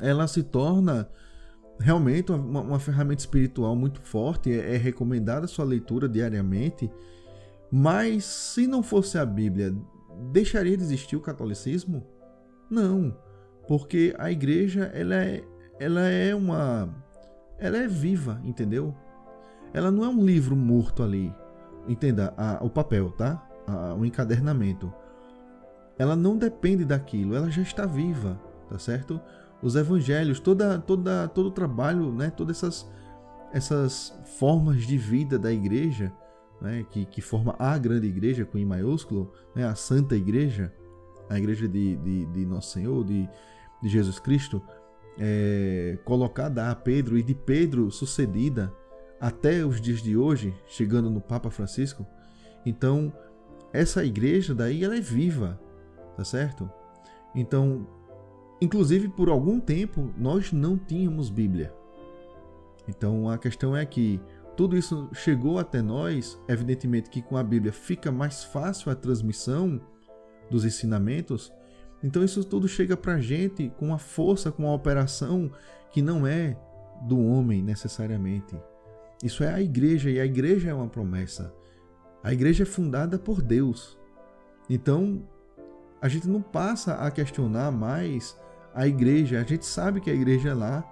ela 0.00 0.26
se 0.26 0.42
torna 0.42 1.08
realmente 1.78 2.32
uma, 2.32 2.60
uma, 2.60 2.78
ferramenta 2.78 3.20
espiritual 3.20 3.74
muito 3.76 4.00
forte. 4.00 4.50
É, 4.50 4.74
é 4.74 4.76
recomendada 4.76 5.44
a 5.44 5.48
sua 5.48 5.64
leitura 5.64 6.08
diariamente. 6.08 6.90
Mas 7.70 8.24
se 8.24 8.66
não 8.66 8.82
fosse 8.82 9.18
a 9.18 9.24
Bíblia, 9.24 9.74
deixaria 10.30 10.76
de 10.76 10.82
existir 10.82 11.16
o 11.16 11.20
catolicismo? 11.20 12.06
Não, 12.70 13.16
porque 13.66 14.14
a 14.18 14.30
igreja 14.30 14.90
ela 14.94 15.14
é, 15.14 15.42
ela 15.78 16.02
é 16.02 16.34
uma, 16.34 16.88
ela 17.58 17.78
é 17.78 17.88
viva, 17.88 18.40
entendeu? 18.44 18.94
Ela 19.72 19.90
não 19.90 20.04
é 20.04 20.08
um 20.08 20.24
livro 20.24 20.54
morto 20.54 21.02
ali. 21.02 21.34
Entenda, 21.88 22.32
a, 22.36 22.62
o 22.62 22.70
papel, 22.70 23.10
tá? 23.10 23.46
A, 23.66 23.94
o 23.94 24.04
encadernamento. 24.04 24.92
Ela 25.98 26.16
não 26.16 26.36
depende 26.36 26.84
daquilo, 26.84 27.34
ela 27.34 27.50
já 27.50 27.62
está 27.62 27.86
viva, 27.86 28.40
tá 28.68 28.78
certo? 28.78 29.20
Os 29.62 29.76
evangelhos, 29.76 30.40
toda, 30.40 30.78
toda, 30.78 31.28
todo 31.28 31.46
o 31.46 31.50
trabalho, 31.50 32.12
né? 32.12 32.30
Todas 32.30 32.58
essas, 32.58 32.90
essas 33.52 34.18
formas 34.38 34.82
de 34.82 34.98
vida 34.98 35.38
da 35.38 35.52
igreja, 35.52 36.12
né? 36.60 36.84
que, 36.90 37.04
que 37.04 37.20
forma 37.20 37.54
a 37.58 37.76
grande 37.76 38.06
igreja 38.06 38.44
com 38.44 38.58
I 38.58 38.64
maiúsculo, 38.64 39.32
né? 39.54 39.66
a 39.66 39.74
Santa 39.74 40.16
Igreja, 40.16 40.72
a 41.28 41.38
igreja 41.38 41.68
de, 41.68 41.96
de, 41.96 42.26
de 42.26 42.46
Nosso 42.46 42.72
Senhor, 42.72 43.04
de, 43.04 43.28
de 43.82 43.88
Jesus 43.88 44.18
Cristo, 44.18 44.62
é, 45.18 45.98
colocada 46.04 46.70
a 46.70 46.74
Pedro 46.74 47.18
e 47.18 47.22
de 47.22 47.34
Pedro 47.34 47.90
sucedida 47.90 48.72
até 49.22 49.64
os 49.64 49.80
dias 49.80 50.02
de 50.02 50.16
hoje, 50.16 50.52
chegando 50.66 51.08
no 51.08 51.20
Papa 51.20 51.48
Francisco. 51.48 52.04
Então, 52.66 53.12
essa 53.72 54.04
igreja 54.04 54.52
daí 54.52 54.82
ela 54.82 54.96
é 54.96 55.00
viva, 55.00 55.60
tá 56.16 56.24
certo? 56.24 56.68
Então, 57.32 57.86
inclusive 58.60 59.08
por 59.08 59.28
algum 59.28 59.60
tempo 59.60 60.12
nós 60.18 60.52
não 60.52 60.76
tínhamos 60.76 61.30
Bíblia. 61.30 61.72
Então, 62.88 63.30
a 63.30 63.38
questão 63.38 63.76
é 63.76 63.86
que 63.86 64.20
tudo 64.56 64.76
isso 64.76 65.08
chegou 65.12 65.56
até 65.56 65.80
nós, 65.80 66.36
evidentemente 66.48 67.08
que 67.08 67.22
com 67.22 67.36
a 67.36 67.44
Bíblia 67.44 67.72
fica 67.72 68.10
mais 68.10 68.42
fácil 68.42 68.90
a 68.90 68.96
transmissão 68.96 69.80
dos 70.50 70.64
ensinamentos. 70.64 71.52
Então 72.02 72.24
isso 72.24 72.42
tudo 72.42 72.66
chega 72.66 72.96
para 72.96 73.14
a 73.14 73.20
gente 73.20 73.72
com 73.76 73.86
uma 73.86 73.98
força, 73.98 74.50
com 74.50 74.64
uma 74.64 74.74
operação 74.74 75.48
que 75.92 76.02
não 76.02 76.26
é 76.26 76.56
do 77.02 77.20
homem 77.24 77.62
necessariamente, 77.62 78.56
isso 79.22 79.44
é 79.44 79.52
a 79.52 79.60
igreja 79.60 80.10
e 80.10 80.18
a 80.18 80.24
igreja 80.24 80.70
é 80.70 80.74
uma 80.74 80.88
promessa. 80.88 81.54
A 82.22 82.32
igreja 82.32 82.64
é 82.64 82.66
fundada 82.66 83.18
por 83.18 83.40
Deus. 83.40 83.98
Então, 84.68 85.22
a 86.00 86.08
gente 86.08 86.28
não 86.28 86.42
passa 86.42 86.94
a 86.94 87.10
questionar 87.10 87.70
mais 87.70 88.36
a 88.74 88.86
igreja. 88.86 89.40
A 89.40 89.44
gente 89.44 89.64
sabe 89.64 90.00
que 90.00 90.10
a 90.10 90.14
igreja 90.14 90.50
é 90.50 90.54
lá, 90.54 90.84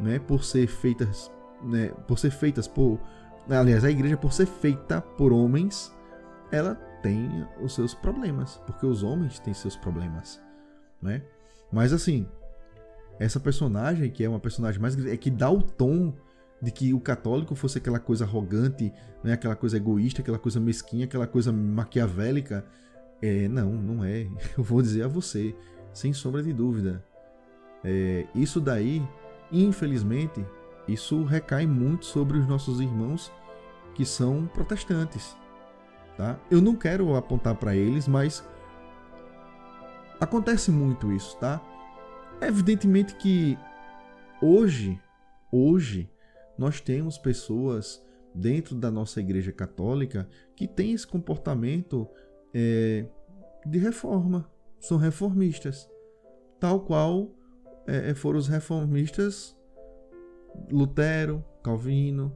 né, 0.00 0.18
por 0.18 0.44
ser 0.44 0.66
feitas, 0.66 1.30
né, 1.62 1.88
por 2.06 2.18
ser 2.18 2.30
feitas 2.30 2.66
por, 2.66 2.98
aliás, 3.48 3.84
a 3.84 3.90
igreja 3.90 4.16
por 4.16 4.32
ser 4.32 4.46
feita 4.46 5.00
por 5.00 5.32
homens, 5.32 5.94
ela 6.50 6.74
tem 7.02 7.46
os 7.60 7.74
seus 7.74 7.94
problemas, 7.94 8.56
porque 8.66 8.86
os 8.86 9.02
homens 9.02 9.38
têm 9.38 9.52
seus 9.52 9.76
problemas, 9.76 10.40
né? 11.02 11.22
Mas 11.70 11.92
assim, 11.92 12.26
essa 13.18 13.38
personagem 13.38 14.10
que 14.10 14.24
é 14.24 14.28
uma 14.28 14.40
personagem 14.40 14.80
mais 14.80 14.96
é 15.06 15.16
que 15.16 15.30
dá 15.30 15.50
o 15.50 15.60
tom 15.60 16.14
de 16.64 16.70
que 16.70 16.94
o 16.94 16.98
católico 17.00 17.54
fosse 17.54 17.78
aquela 17.78 17.98
coisa 17.98 18.24
arrogante, 18.24 18.90
né, 19.22 19.34
aquela 19.34 19.54
coisa 19.54 19.76
egoísta, 19.76 20.22
aquela 20.22 20.38
coisa 20.38 20.58
mesquinha, 20.58 21.04
aquela 21.04 21.26
coisa 21.26 21.52
maquiavélica. 21.52 22.64
É, 23.20 23.46
não, 23.48 23.70
não 23.70 24.04
é. 24.04 24.26
Eu 24.56 24.64
vou 24.64 24.80
dizer 24.80 25.02
a 25.02 25.08
você, 25.08 25.54
sem 25.92 26.12
sombra 26.12 26.42
de 26.42 26.52
dúvida. 26.52 27.04
É, 27.84 28.26
isso 28.34 28.60
daí, 28.60 29.06
infelizmente, 29.52 30.44
isso 30.88 31.22
recai 31.24 31.66
muito 31.66 32.06
sobre 32.06 32.38
os 32.38 32.46
nossos 32.46 32.80
irmãos 32.80 33.30
que 33.94 34.06
são 34.06 34.46
protestantes. 34.46 35.36
Tá? 36.16 36.38
Eu 36.50 36.62
não 36.62 36.74
quero 36.74 37.14
apontar 37.14 37.54
para 37.56 37.76
eles, 37.76 38.08
mas 38.08 38.42
acontece 40.18 40.70
muito 40.70 41.12
isso, 41.12 41.36
tá? 41.38 41.60
Evidentemente 42.40 43.16
que 43.16 43.58
hoje, 44.40 45.00
hoje, 45.50 46.08
nós 46.58 46.80
temos 46.80 47.18
pessoas 47.18 48.04
dentro 48.34 48.74
da 48.74 48.90
nossa 48.90 49.20
igreja 49.20 49.52
católica 49.52 50.28
que 50.56 50.66
têm 50.66 50.92
esse 50.92 51.06
comportamento 51.06 52.08
é, 52.52 53.06
de 53.64 53.78
reforma, 53.78 54.50
são 54.80 54.98
reformistas, 54.98 55.88
tal 56.58 56.80
qual 56.80 57.30
é, 57.86 58.10
é, 58.10 58.14
foram 58.14 58.38
os 58.38 58.48
reformistas 58.48 59.56
Lutero, 60.70 61.44
Calvino, 61.62 62.32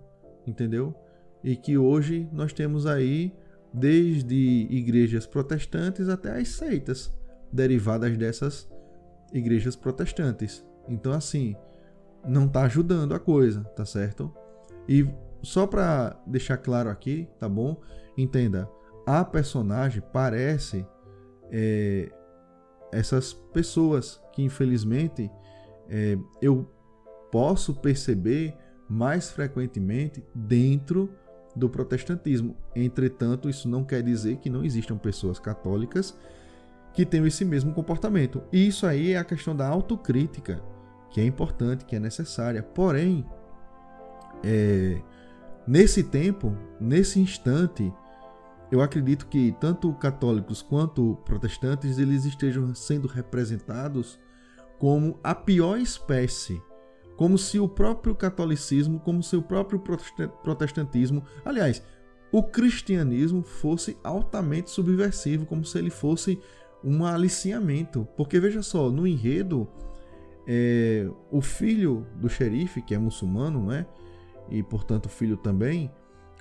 entendeu? 0.47 0.95
E 1.43 1.55
que 1.57 1.79
hoje 1.79 2.29
nós 2.33 2.53
temos 2.53 2.87
aí 2.87 3.33
desde 3.73 4.67
igrejas 4.71 5.27
protestantes 5.27 6.09
até 6.09 6.33
as 6.39 6.49
seitas 6.49 7.13
derivadas 7.53 8.17
dessas 8.17 8.69
igrejas 9.33 9.77
protestantes. 9.77 10.67
Então, 10.89 11.13
assim, 11.13 11.55
não 12.27 12.47
está 12.47 12.63
ajudando 12.63 13.15
a 13.15 13.19
coisa, 13.19 13.63
tá 13.77 13.85
certo? 13.85 14.33
E 14.89 15.09
só 15.43 15.67
para 15.67 16.17
deixar 16.27 16.57
claro 16.57 16.91
aqui, 16.91 17.29
tá 17.39 17.49
bom? 17.49 17.81
Entenda, 18.17 18.69
a 19.07 19.25
personagem 19.25 20.03
parece 20.13 20.87
é, 21.51 22.11
essas 22.93 23.33
pessoas 23.33 24.21
que 24.33 24.43
infelizmente 24.43 25.31
é, 25.89 26.19
eu 26.43 26.69
posso 27.31 27.75
perceber 27.75 28.55
mais 28.89 29.31
frequentemente 29.31 30.25
dentro 30.35 31.11
do 31.55 31.69
protestantismo. 31.69 32.57
Entretanto, 32.75 33.49
isso 33.49 33.69
não 33.69 33.85
quer 33.85 34.03
dizer 34.03 34.37
que 34.39 34.49
não 34.49 34.65
existam 34.65 34.97
pessoas 34.97 35.39
católicas 35.39 36.17
que 36.93 37.05
tenham 37.05 37.27
esse 37.27 37.45
mesmo 37.45 37.75
comportamento. 37.75 38.43
E 38.53 38.67
isso 38.67 38.87
aí 38.87 39.13
é 39.13 39.19
a 39.19 39.25
questão 39.25 39.55
da 39.55 39.69
autocrítica, 39.69 40.63
que 41.11 41.21
é 41.21 41.25
importante, 41.25 41.85
que 41.85 41.97
é 41.97 42.01
necessária. 42.01 42.63
Porém, 42.63 43.25
é, 44.45 45.01
nesse 45.67 46.03
tempo, 46.03 46.57
nesse 46.81 47.19
instante, 47.21 47.93
eu 48.71 48.83
acredito 48.83 49.27
que 49.27 49.55
tanto 49.61 49.93
católicos 49.95 50.61
quanto 50.61 51.17
protestantes 51.25 51.99
eles 51.99 52.25
estejam 52.25 52.75
sendo 52.75 53.09
representados 53.09 54.19
como 54.79 55.19
a 55.25 55.35
pior 55.35 55.79
espécie, 55.79 56.63
como 57.17 57.37
se 57.37 57.59
o 57.59 57.69
próprio 57.69 58.15
catolicismo, 58.15 59.01
como 59.01 59.23
se 59.23 59.37
o 59.37 59.43
próprio 59.43 59.81
protestantismo, 60.43 61.25
aliás, 61.45 61.83
o 62.31 62.43
cristianismo 62.43 63.43
fosse 63.43 63.97
altamente 64.05 64.71
subversivo, 64.71 65.47
como 65.47 65.65
se 65.65 65.79
ele 65.79 65.91
fosse 65.91 66.39
um 66.85 67.05
aliciamento. 67.05 68.07
Porque 68.17 68.39
veja 68.39 68.63
só, 68.63 68.91
no 68.91 69.07
enredo, 69.07 69.67
é, 70.51 71.07
o 71.31 71.43
filho 71.43 72.07
do 72.17 72.29
xerife, 72.29 72.81
que 72.81 72.95
é 72.95 72.99
muçulmano, 72.99 73.63
não 73.65 73.73
é? 73.73 73.87
E 74.51 74.63
portanto 74.63 75.07
filho 75.07 75.37
também, 75.37 75.91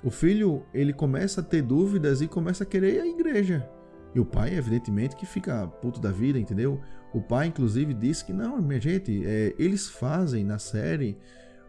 o 0.02 0.10
filho 0.10 0.62
ele 0.72 0.94
começa 0.94 1.42
a 1.42 1.44
ter 1.44 1.60
dúvidas 1.60 2.22
e 2.22 2.26
começa 2.26 2.64
a 2.64 2.66
querer 2.66 3.02
à 3.02 3.06
igreja. 3.06 3.68
E 4.14 4.20
o 4.20 4.24
pai, 4.24 4.56
evidentemente, 4.56 5.14
que 5.14 5.26
fica 5.26 5.66
puto 5.66 6.00
da 6.00 6.10
vida, 6.10 6.38
entendeu? 6.38 6.80
O 7.12 7.20
pai, 7.20 7.48
inclusive, 7.48 7.92
disse 7.92 8.24
que 8.24 8.32
não, 8.32 8.60
minha 8.62 8.80
gente, 8.80 9.22
é, 9.26 9.54
eles 9.58 9.88
fazem 9.88 10.42
na 10.42 10.58
série 10.58 11.18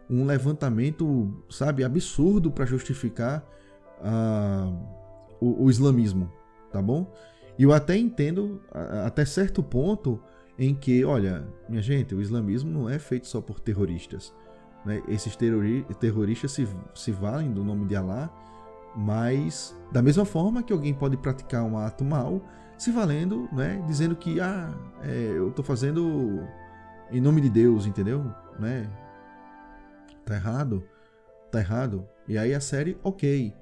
um 0.08 0.24
levantamento, 0.24 1.44
sabe, 1.50 1.84
absurdo 1.84 2.50
para 2.50 2.64
justificar 2.64 3.46
uh, 4.00 4.74
o, 5.40 5.64
o, 5.64 5.70
islamismo, 5.70 6.32
tá 6.72 6.80
bom? 6.80 7.12
E 7.58 7.62
eu 7.62 7.72
até 7.72 7.96
entendo, 7.96 8.60
até 9.04 9.24
certo 9.24 9.62
ponto, 9.62 10.20
em 10.58 10.74
que, 10.74 11.04
olha, 11.04 11.46
minha 11.68 11.82
gente, 11.82 12.14
o 12.14 12.20
islamismo 12.20 12.70
não 12.70 12.88
é 12.88 12.98
feito 12.98 13.26
só 13.26 13.40
por 13.40 13.60
terroristas. 13.60 14.34
Né? 14.84 15.02
Esses 15.08 15.36
terrori 15.36 15.86
terroristas 15.98 16.52
se, 16.52 16.68
se 16.94 17.12
valem 17.12 17.52
do 17.52 17.64
nome 17.64 17.86
de 17.86 17.96
Allah, 17.96 18.30
mas 18.96 19.76
da 19.92 20.02
mesma 20.02 20.24
forma 20.24 20.62
que 20.62 20.72
alguém 20.72 20.92
pode 20.92 21.16
praticar 21.16 21.64
um 21.64 21.78
ato 21.78 22.04
mal, 22.04 22.42
se 22.76 22.90
valendo, 22.90 23.48
né? 23.52 23.82
dizendo 23.86 24.16
que 24.16 24.40
ah, 24.40 24.72
é, 25.02 25.32
eu 25.36 25.48
estou 25.48 25.64
fazendo 25.64 26.42
em 27.10 27.20
nome 27.20 27.40
de 27.40 27.50
Deus, 27.50 27.86
entendeu? 27.86 28.24
Né? 28.58 28.88
Tá 30.24 30.34
errado, 30.34 30.82
tá 31.50 31.60
errado. 31.60 32.06
E 32.26 32.38
aí 32.38 32.54
a 32.54 32.60
série, 32.60 32.96
ok. 33.02 33.54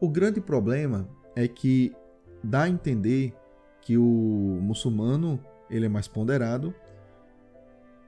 O 0.00 0.08
grande 0.08 0.40
problema 0.40 1.08
é 1.34 1.48
que 1.48 1.94
dá 2.42 2.62
a 2.64 2.68
entender 2.68 3.34
que 3.80 3.96
o 3.96 4.58
muçulmano 4.60 5.40
ele 5.76 5.86
é 5.86 5.88
mais 5.88 6.06
ponderado 6.06 6.74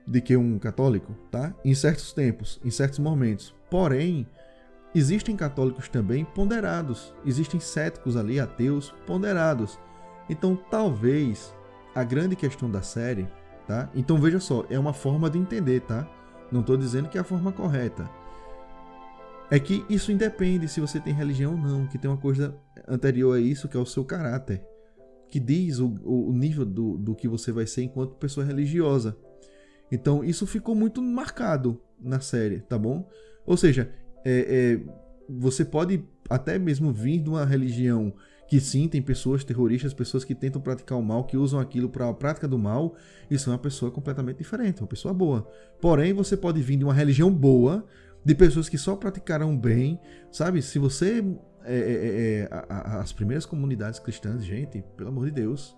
do 0.07 0.21
que 0.23 0.37
um 0.37 0.59
católico, 0.59 1.13
tá? 1.31 1.55
Em 1.65 1.75
certos 1.75 2.13
tempos, 2.13 2.61
em 2.65 2.71
certos 2.71 2.99
momentos. 2.99 3.55
Porém, 3.69 4.27
existem 4.95 5.37
católicos 5.37 5.89
também 5.89 6.25
ponderados, 6.25 7.13
existem 7.25 7.59
céticos 7.59 8.17
ali, 8.17 8.39
ateus 8.39 8.95
ponderados. 9.05 9.79
Então, 10.29 10.57
talvez 10.71 11.55
a 11.95 12.05
grande 12.05 12.37
questão 12.37 12.71
da 12.71 12.83
série, 12.83 13.27
tá? 13.67 13.91
Então 13.95 14.19
veja 14.19 14.39
só, 14.39 14.65
é 14.71 14.79
uma 14.79 14.93
forma 14.93 15.29
de 15.29 15.39
entender, 15.39 15.81
tá? 15.81 16.09
Não 16.53 16.61
estou 16.61 16.77
dizendo 16.77 17.09
que 17.09 17.19
é 17.19 17.21
a 17.21 17.25
forma 17.25 17.51
correta. 17.51 18.09
É 19.51 19.59
que 19.59 19.85
isso 19.89 20.13
independe 20.13 20.69
se 20.69 20.81
você 20.81 21.01
tem 21.01 21.15
religião 21.15 21.53
ou 21.53 21.59
não, 21.59 21.87
que 21.87 21.99
tem 21.99 22.11
uma 22.11 22.17
coisa 22.17 22.55
anterior 22.87 23.37
a 23.37 23.41
isso, 23.41 23.69
que 23.69 23.77
é 23.77 23.81
o 23.81 23.87
seu 23.87 24.05
caráter, 24.05 24.63
que 25.29 25.41
diz 25.41 25.79
o, 25.79 25.95
o 26.05 26.33
nível 26.33 26.65
do, 26.65 26.97
do 26.97 27.15
que 27.15 27.29
você 27.29 27.53
vai 27.53 27.67
ser 27.67 27.83
enquanto 27.83 28.15
pessoa 28.15 28.47
religiosa. 28.47 29.17
Então 29.91 30.25
isso 30.25 30.47
ficou 30.47 30.75
muito 30.75 31.03
marcado 31.03 31.81
na 32.01 32.21
série, 32.21 32.61
tá 32.61 32.79
bom? 32.79 33.09
Ou 33.45 33.57
seja, 33.57 33.91
é, 34.25 34.79
é, 34.79 34.81
você 35.29 35.65
pode 35.65 36.05
até 36.29 36.59
mesmo 36.59 36.93
vir 36.93 37.21
de 37.21 37.29
uma 37.29 37.45
religião 37.45 38.13
que 38.49 38.61
sim, 38.61 38.89
tem 38.89 39.03
pessoas 39.03 39.43
terroristas, 39.43 39.93
pessoas 39.93 40.25
que 40.25 40.35
tentam 40.35 40.61
praticar 40.61 40.97
o 40.99 41.03
mal, 41.03 41.25
que 41.25 41.37
usam 41.37 41.59
aquilo 41.59 41.89
para 41.89 42.09
a 42.09 42.15
prática 42.15 42.47
do 42.47 42.59
mal, 42.59 42.95
isso 43.31 43.51
é 43.51 43.53
uma 43.53 43.59
pessoa 43.59 43.91
completamente 43.91 44.39
diferente, 44.39 44.81
uma 44.81 44.87
pessoa 44.87 45.13
boa. 45.13 45.49
Porém, 45.81 46.13
você 46.13 46.37
pode 46.37 46.61
vir 46.63 46.77
de 46.77 46.85
uma 46.85 46.95
religião 46.95 47.33
boa, 47.33 47.85
de 48.25 48.35
pessoas 48.35 48.69
que 48.69 48.79
só 48.79 48.95
praticaram 48.97 49.57
bem, 49.57 50.01
sabe? 50.31 50.63
Se 50.63 50.79
você. 50.79 51.25
É, 51.69 51.75
é, 51.75 51.79
é, 51.79 52.41
é 52.43 52.49
as 53.01 53.13
primeiras 53.13 53.45
comunidades 53.45 53.99
cristãs, 53.99 54.45
gente, 54.45 54.83
pelo 54.97 55.09
amor 55.09 55.27
de 55.27 55.33
Deus, 55.33 55.77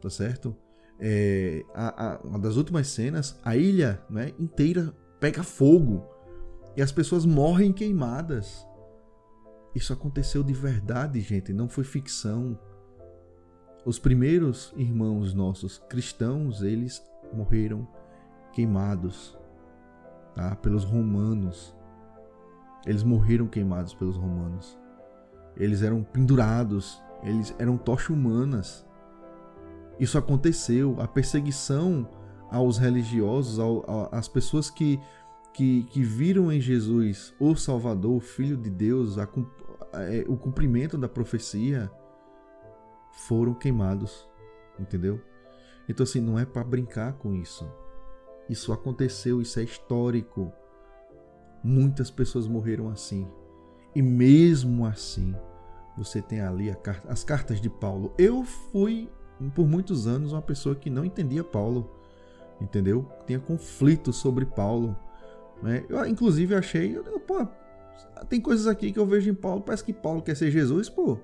tá 0.00 0.08
certo? 0.08 0.56
É, 1.00 1.64
a, 1.74 2.20
uma 2.24 2.38
das 2.38 2.56
últimas 2.56 2.88
cenas, 2.88 3.38
a 3.44 3.56
ilha 3.56 4.02
né, 4.08 4.32
inteira 4.38 4.94
pega 5.20 5.42
fogo 5.42 6.04
e 6.76 6.82
as 6.82 6.92
pessoas 6.92 7.26
morrem 7.26 7.72
queimadas. 7.72 8.66
Isso 9.74 9.92
aconteceu 9.92 10.42
de 10.42 10.52
verdade, 10.52 11.20
gente, 11.20 11.52
não 11.52 11.68
foi 11.68 11.84
ficção. 11.84 12.58
Os 13.84 13.98
primeiros 13.98 14.72
irmãos 14.76 15.34
nossos 15.34 15.78
cristãos, 15.88 16.62
eles 16.62 17.02
morreram 17.32 17.86
queimados 18.52 19.38
tá? 20.34 20.54
pelos 20.56 20.84
romanos. 20.84 21.74
Eles 22.86 23.02
morreram 23.02 23.46
queimados 23.46 23.94
pelos 23.94 24.16
romanos. 24.16 24.78
Eles 25.58 25.82
eram 25.82 26.02
pendurados, 26.02 27.02
eles 27.22 27.54
eram 27.58 27.76
tochas 27.76 28.10
humanas. 28.10 28.86
Isso 29.98 30.16
aconteceu, 30.16 30.96
a 31.00 31.08
perseguição 31.08 32.08
aos 32.50 32.78
religiosos, 32.78 33.58
ao, 33.58 34.08
às 34.14 34.28
pessoas 34.28 34.70
que, 34.70 34.98
que, 35.52 35.82
que, 35.84 36.02
viram 36.02 36.50
em 36.52 36.60
Jesus 36.60 37.34
o 37.38 37.54
Salvador, 37.56 38.16
o 38.16 38.20
Filho 38.20 38.56
de 38.56 38.70
Deus, 38.70 39.18
a, 39.18 39.28
a, 39.92 40.02
é, 40.04 40.24
o 40.28 40.36
cumprimento 40.36 40.96
da 40.96 41.08
profecia, 41.08 41.90
foram 43.26 43.52
queimados, 43.52 44.28
entendeu? 44.78 45.20
Então, 45.88 46.04
assim, 46.04 46.20
não 46.20 46.38
é 46.38 46.44
para 46.44 46.62
brincar 46.62 47.14
com 47.14 47.34
isso. 47.34 47.68
Isso 48.48 48.72
aconteceu, 48.72 49.42
isso 49.42 49.58
é 49.58 49.62
histórico. 49.62 50.52
Muitas 51.62 52.10
pessoas 52.10 52.46
morreram 52.46 52.88
assim. 52.88 53.28
E 53.98 54.02
mesmo 54.02 54.86
assim, 54.86 55.34
você 55.96 56.22
tem 56.22 56.40
ali 56.40 56.72
carta, 56.76 57.12
as 57.12 57.24
cartas 57.24 57.60
de 57.60 57.68
Paulo. 57.68 58.14
Eu 58.16 58.44
fui 58.44 59.10
por 59.56 59.66
muitos 59.66 60.06
anos 60.06 60.32
uma 60.32 60.40
pessoa 60.40 60.76
que 60.76 60.88
não 60.88 61.04
entendia 61.04 61.42
Paulo, 61.42 61.90
entendeu? 62.60 63.10
Tinha 63.26 63.40
conflitos 63.40 64.14
sobre 64.14 64.46
Paulo. 64.46 64.96
Né? 65.60 65.84
Eu, 65.88 66.06
inclusive, 66.06 66.54
achei, 66.54 66.96
eu, 66.96 67.18
pô, 67.18 67.44
tem 68.28 68.40
coisas 68.40 68.68
aqui 68.68 68.92
que 68.92 69.00
eu 69.00 69.04
vejo 69.04 69.30
em 69.30 69.34
Paulo, 69.34 69.62
parece 69.62 69.82
que 69.82 69.92
Paulo 69.92 70.22
quer 70.22 70.36
ser 70.36 70.52
Jesus, 70.52 70.88
pô. 70.88 71.18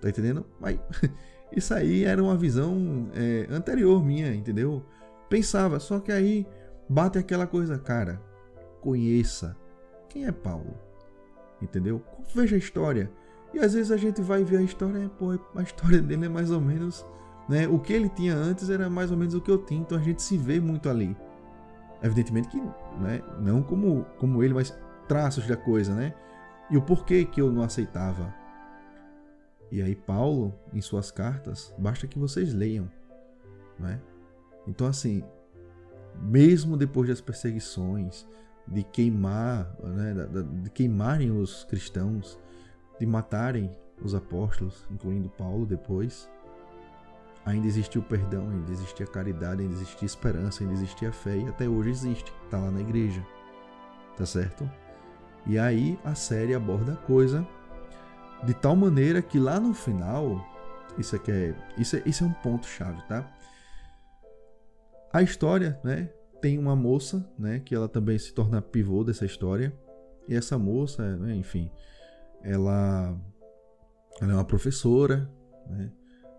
Tá 0.00 0.08
entendendo? 0.08 0.46
Mas 0.60 0.78
isso 1.50 1.74
aí 1.74 2.04
era 2.04 2.22
uma 2.22 2.36
visão 2.36 3.10
é, 3.12 3.48
anterior 3.50 4.04
minha, 4.04 4.32
entendeu? 4.32 4.84
Pensava, 5.28 5.80
só 5.80 5.98
que 5.98 6.12
aí 6.12 6.46
bate 6.88 7.18
aquela 7.18 7.44
coisa, 7.44 7.76
cara, 7.76 8.22
conheça 8.80 9.56
quem 10.08 10.26
é 10.26 10.30
Paulo, 10.30 10.91
entendeu? 11.62 12.02
Veja 12.34 12.56
a 12.56 12.58
história. 12.58 13.10
E 13.54 13.58
às 13.58 13.74
vezes 13.74 13.92
a 13.92 13.96
gente 13.96 14.20
vai 14.20 14.42
ver 14.44 14.58
a 14.58 14.62
história, 14.62 15.08
pô, 15.18 15.38
a 15.54 15.62
história 15.62 16.00
dele 16.02 16.26
é 16.26 16.28
mais 16.28 16.50
ou 16.50 16.60
menos, 16.60 17.06
né? 17.48 17.68
O 17.68 17.78
que 17.78 17.92
ele 17.92 18.08
tinha 18.08 18.34
antes 18.34 18.70
era 18.70 18.88
mais 18.88 19.10
ou 19.10 19.16
menos 19.16 19.34
o 19.34 19.40
que 19.40 19.50
eu 19.50 19.58
tinha, 19.58 19.80
então 19.80 19.98
a 19.98 20.00
gente 20.00 20.22
se 20.22 20.36
vê 20.36 20.58
muito 20.60 20.88
ali. 20.88 21.16
Evidentemente 22.02 22.48
que, 22.48 22.60
né, 23.00 23.22
não 23.38 23.62
como 23.62 24.04
como 24.18 24.42
ele, 24.42 24.54
mas 24.54 24.76
traços 25.06 25.46
da 25.46 25.56
coisa, 25.56 25.94
né? 25.94 26.14
E 26.70 26.76
o 26.76 26.82
porquê 26.82 27.24
que 27.24 27.40
eu 27.40 27.52
não 27.52 27.62
aceitava. 27.62 28.34
E 29.70 29.80
aí 29.80 29.94
Paulo, 29.94 30.54
em 30.72 30.80
suas 30.80 31.10
cartas, 31.10 31.74
basta 31.78 32.06
que 32.06 32.18
vocês 32.18 32.52
leiam, 32.52 32.90
né? 33.78 34.00
Então 34.66 34.86
assim, 34.86 35.22
mesmo 36.20 36.76
depois 36.76 37.08
das 37.08 37.20
perseguições, 37.20 38.26
de 38.66 38.82
queimar, 38.82 39.74
né, 39.82 40.14
de 40.62 40.70
queimarem 40.70 41.30
os 41.30 41.64
cristãos, 41.64 42.38
de 42.98 43.06
matarem 43.06 43.70
os 44.02 44.14
apóstolos, 44.14 44.86
incluindo 44.90 45.28
Paulo 45.30 45.66
depois, 45.66 46.28
ainda 47.44 47.66
existia 47.66 48.00
o 48.00 48.04
perdão, 48.04 48.48
ainda 48.50 48.70
existia 48.70 49.06
a 49.06 49.08
caridade, 49.08 49.62
ainda 49.62 49.74
existia 49.74 50.04
a 50.04 50.06
esperança, 50.06 50.62
ainda 50.62 50.74
existia 50.74 51.08
a 51.08 51.12
fé 51.12 51.36
e 51.36 51.48
até 51.48 51.68
hoje 51.68 51.90
existe, 51.90 52.32
está 52.44 52.58
lá 52.58 52.70
na 52.70 52.80
igreja, 52.80 53.24
tá 54.16 54.24
certo? 54.24 54.68
E 55.46 55.58
aí 55.58 55.98
a 56.04 56.14
série 56.14 56.54
aborda 56.54 56.92
a 56.92 56.96
coisa 56.96 57.46
de 58.44 58.54
tal 58.54 58.76
maneira 58.76 59.22
que 59.22 59.38
lá 59.38 59.58
no 59.58 59.74
final, 59.74 60.44
isso 60.98 61.16
aqui 61.16 61.30
é, 61.30 61.54
isso 61.76 61.96
é, 61.96 62.02
isso 62.06 62.24
é 62.24 62.26
um 62.26 62.32
ponto 62.32 62.66
chave, 62.66 63.00
tá? 63.08 63.28
A 65.12 65.22
história, 65.22 65.78
né, 65.84 66.08
tem 66.42 66.58
uma 66.58 66.76
moça, 66.76 67.24
né, 67.38 67.60
que 67.60 67.74
ela 67.74 67.88
também 67.88 68.18
se 68.18 68.34
torna 68.34 68.60
pivô 68.60 69.04
dessa 69.04 69.24
história. 69.24 69.72
E 70.28 70.34
essa 70.34 70.58
moça, 70.58 71.16
né, 71.16 71.34
enfim, 71.34 71.70
ela, 72.42 73.16
ela 74.20 74.32
é 74.32 74.34
uma 74.34 74.44
professora, 74.44 75.30
né? 75.70 75.90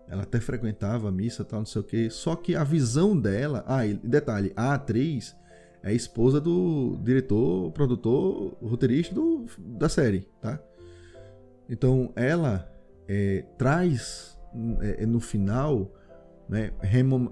Ela 0.06 0.24
até 0.24 0.38
frequentava 0.38 1.08
a 1.08 1.12
missa, 1.12 1.44
tal, 1.46 1.60
não 1.60 1.66
sei 1.66 1.80
o 1.80 1.84
quê. 1.84 2.10
Só 2.10 2.36
que 2.36 2.54
a 2.54 2.62
visão 2.62 3.18
dela. 3.18 3.64
Ah, 3.66 3.86
e 3.86 3.94
detalhe: 3.94 4.52
a 4.54 4.74
atriz 4.74 5.34
é 5.82 5.94
esposa 5.94 6.38
do 6.38 6.98
diretor, 7.02 7.72
produtor, 7.72 8.54
roteirista 8.62 9.14
do, 9.14 9.46
da 9.58 9.88
série, 9.88 10.28
tá? 10.42 10.60
Então 11.70 12.12
ela 12.14 12.70
é, 13.08 13.46
traz 13.56 14.38
é, 14.82 15.06
no 15.06 15.20
final, 15.20 15.90
né, 16.48 16.72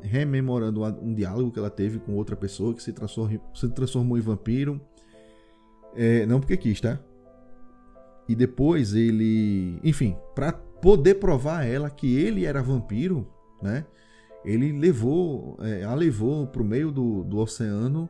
rememorando 0.01 0.83
um 1.03 1.15
diálogo 1.15 1.51
que 1.51 1.59
ela 1.59 1.71
teve 1.71 1.99
com 1.99 2.15
outra 2.15 2.35
pessoa 2.35 2.75
que 2.75 2.83
se 2.83 2.93
transformou, 2.93 3.41
se 3.55 3.69
transformou 3.69 4.17
em 4.17 4.21
vampiro. 4.21 4.81
É, 5.95 6.25
não 6.25 6.41
porque 6.41 6.57
quis, 6.57 6.81
tá? 6.81 6.99
E 8.29 8.35
depois 8.35 8.95
ele, 8.95 9.79
enfim, 9.85 10.17
para 10.35 10.53
poder 10.53 11.17
provar 11.17 11.61
a 11.61 11.65
ela 11.65 11.91
que 11.91 12.17
ele 12.17 12.47
era 12.47 12.63
vampiro, 12.63 13.29
né? 13.61 13.85
Ele 14.45 14.73
levou, 14.73 15.57
é, 15.61 15.85
a 15.85 15.95
levou 15.95 16.47
pro 16.47 16.65
meio 16.65 16.91
do, 16.91 17.23
do 17.25 17.39
oceano 17.39 18.09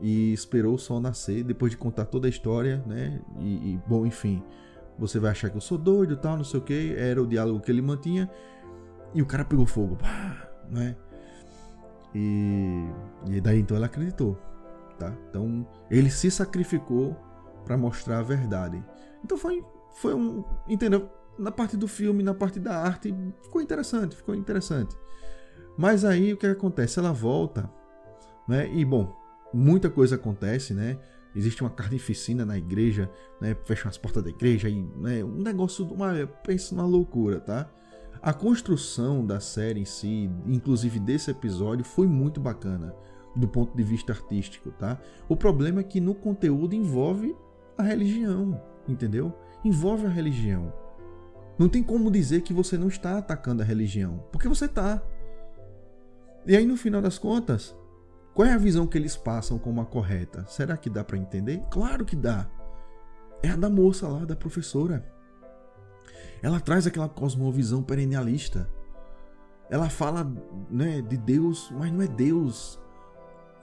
e 0.00 0.32
esperou 0.32 0.74
o 0.74 0.78
sol 0.78 1.00
nascer. 1.00 1.44
Depois 1.44 1.70
de 1.70 1.76
contar 1.76 2.06
toda 2.06 2.26
a 2.26 2.30
história, 2.30 2.82
né? 2.86 3.20
E, 3.38 3.74
e 3.74 3.80
bom, 3.86 4.06
enfim, 4.06 4.42
você 4.98 5.18
vai 5.20 5.30
achar 5.30 5.50
que 5.50 5.56
eu 5.56 5.60
sou 5.60 5.78
doido, 5.78 6.16
tal, 6.16 6.36
não 6.36 6.44
sei 6.44 6.58
o 6.58 6.62
que. 6.62 6.94
Era 6.96 7.22
o 7.22 7.26
diálogo 7.26 7.60
que 7.60 7.70
ele 7.70 7.82
mantinha 7.82 8.28
e 9.14 9.22
o 9.22 9.26
cara 9.26 9.44
pegou 9.44 9.66
fogo, 9.66 9.96
pá, 9.96 10.48
né? 10.68 10.96
E, 12.14 12.84
e 13.28 13.40
daí 13.40 13.60
então 13.60 13.76
ela 13.76 13.86
acreditou, 13.86 14.36
tá? 14.98 15.12
Então 15.28 15.66
ele 15.90 16.10
se 16.10 16.30
sacrificou 16.30 17.16
para 17.64 17.76
mostrar 17.76 18.18
a 18.18 18.22
verdade. 18.22 18.82
Então 19.24 19.36
foi, 19.36 19.64
foi 19.96 20.14
um, 20.14 20.44
entendeu? 20.68 21.08
Na 21.38 21.50
parte 21.50 21.76
do 21.76 21.88
filme, 21.88 22.22
na 22.22 22.34
parte 22.34 22.58
da 22.58 22.76
arte, 22.76 23.14
ficou 23.42 23.62
interessante, 23.62 24.16
ficou 24.16 24.34
interessante. 24.34 24.96
Mas 25.76 26.04
aí 26.04 26.32
o 26.32 26.36
que 26.36 26.46
acontece? 26.46 26.98
Ela 26.98 27.12
volta, 27.12 27.70
né? 28.46 28.70
E 28.72 28.84
bom, 28.84 29.16
muita 29.52 29.88
coisa 29.88 30.16
acontece, 30.16 30.74
né? 30.74 30.98
Existe 31.34 31.62
uma 31.62 31.70
carnificina 31.70 32.44
na 32.44 32.58
igreja, 32.58 33.10
né? 33.40 33.56
Fecham 33.64 33.88
as 33.88 33.96
portas 33.96 34.22
da 34.22 34.30
igreja 34.30 34.68
e 34.68 34.82
né? 34.82 35.24
um 35.24 35.42
negócio, 35.42 35.86
uma, 35.86 36.12
pensa 36.44 36.74
numa 36.74 36.86
loucura, 36.86 37.40
tá? 37.40 37.70
A 38.22 38.34
construção 38.34 39.24
da 39.24 39.40
série 39.40 39.80
em 39.80 39.84
si, 39.86 40.30
inclusive 40.46 41.00
desse 41.00 41.30
episódio, 41.30 41.84
foi 41.84 42.06
muito 42.06 42.38
bacana 42.38 42.94
do 43.34 43.48
ponto 43.48 43.74
de 43.74 43.82
vista 43.82 44.12
artístico, 44.12 44.70
tá? 44.72 44.98
O 45.26 45.34
problema 45.34 45.80
é 45.80 45.84
que 45.84 46.00
no 46.00 46.14
conteúdo 46.14 46.74
envolve 46.74 47.34
a 47.78 47.82
religião, 47.82 48.60
entendeu? 48.86 49.32
Envolve 49.64 50.04
a 50.04 50.10
religião. 50.10 50.70
Não 51.58 51.66
tem 51.66 51.82
como 51.82 52.10
dizer 52.10 52.42
que 52.42 52.52
você 52.52 52.76
não 52.76 52.88
está 52.88 53.16
atacando 53.16 53.62
a 53.62 53.64
religião, 53.64 54.22
porque 54.30 54.48
você 54.48 54.66
está. 54.66 55.02
E 56.46 56.54
aí 56.54 56.66
no 56.66 56.76
final 56.76 57.00
das 57.00 57.18
contas, 57.18 57.74
qual 58.34 58.46
é 58.46 58.52
a 58.52 58.58
visão 58.58 58.86
que 58.86 58.98
eles 58.98 59.16
passam 59.16 59.58
como 59.58 59.80
a 59.80 59.86
correta? 59.86 60.44
Será 60.46 60.76
que 60.76 60.90
dá 60.90 61.02
para 61.02 61.16
entender? 61.16 61.62
Claro 61.70 62.04
que 62.04 62.16
dá. 62.16 62.50
É 63.42 63.48
a 63.48 63.56
da 63.56 63.70
moça 63.70 64.06
lá, 64.06 64.26
da 64.26 64.36
professora. 64.36 65.04
Ela 66.42 66.60
traz 66.60 66.86
aquela 66.86 67.08
cosmovisão 67.08 67.82
perennialista. 67.82 68.68
Ela 69.68 69.88
fala 69.88 70.30
né, 70.70 71.00
de 71.02 71.16
Deus, 71.16 71.70
mas 71.72 71.92
não 71.92 72.02
é 72.02 72.06
Deus. 72.06 72.80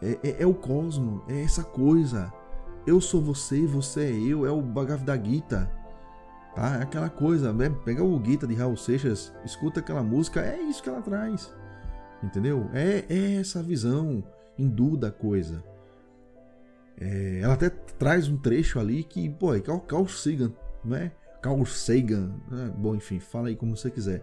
É, 0.02 0.20
é, 0.24 0.44
é 0.44 0.46
o 0.46 0.54
cosmo, 0.54 1.24
é 1.28 1.42
essa 1.42 1.64
coisa. 1.64 2.32
Eu 2.86 3.02
sou 3.02 3.22
você, 3.22 3.66
você 3.66 4.06
é 4.06 4.12
eu, 4.12 4.46
é 4.46 4.52
o 4.52 4.62
Bhagavad 4.62 5.30
Gita. 5.30 5.70
Tá? 6.56 6.78
É 6.78 6.84
aquela 6.84 7.10
coisa, 7.10 7.52
né? 7.52 7.70
pega 7.84 8.04
o 8.04 8.24
Gita 8.24 8.48
de 8.48 8.56
Raul 8.56 8.78
Seixas, 8.78 9.34
escuta 9.44 9.80
aquela 9.80 10.02
música, 10.02 10.42
é 10.42 10.60
isso 10.62 10.82
que 10.82 10.90
ela 10.90 11.02
traz. 11.02 11.54
Entendeu? 12.24 12.70
É, 12.74 13.06
é 13.10 13.36
essa 13.36 13.62
visão 13.62 14.24
hindu 14.58 14.98
da 14.98 15.12
coisa. 15.12 15.64
É, 17.00 17.42
ela 17.42 17.54
até 17.54 17.70
traz 17.70 18.28
um 18.28 18.38
trecho 18.38 18.80
ali 18.80 19.04
que, 19.04 19.30
pô, 19.30 19.54
é 19.54 19.60
Carl 19.60 20.08
Sagan, 20.08 20.52
né? 20.84 21.12
Carl 21.48 21.66
Sagan, 21.66 22.34
né? 22.52 22.74
bom, 22.78 22.94
enfim, 22.94 23.20
fala 23.20 23.48
aí 23.48 23.56
como 23.56 23.78
você 23.78 23.90
quiser. 23.90 24.22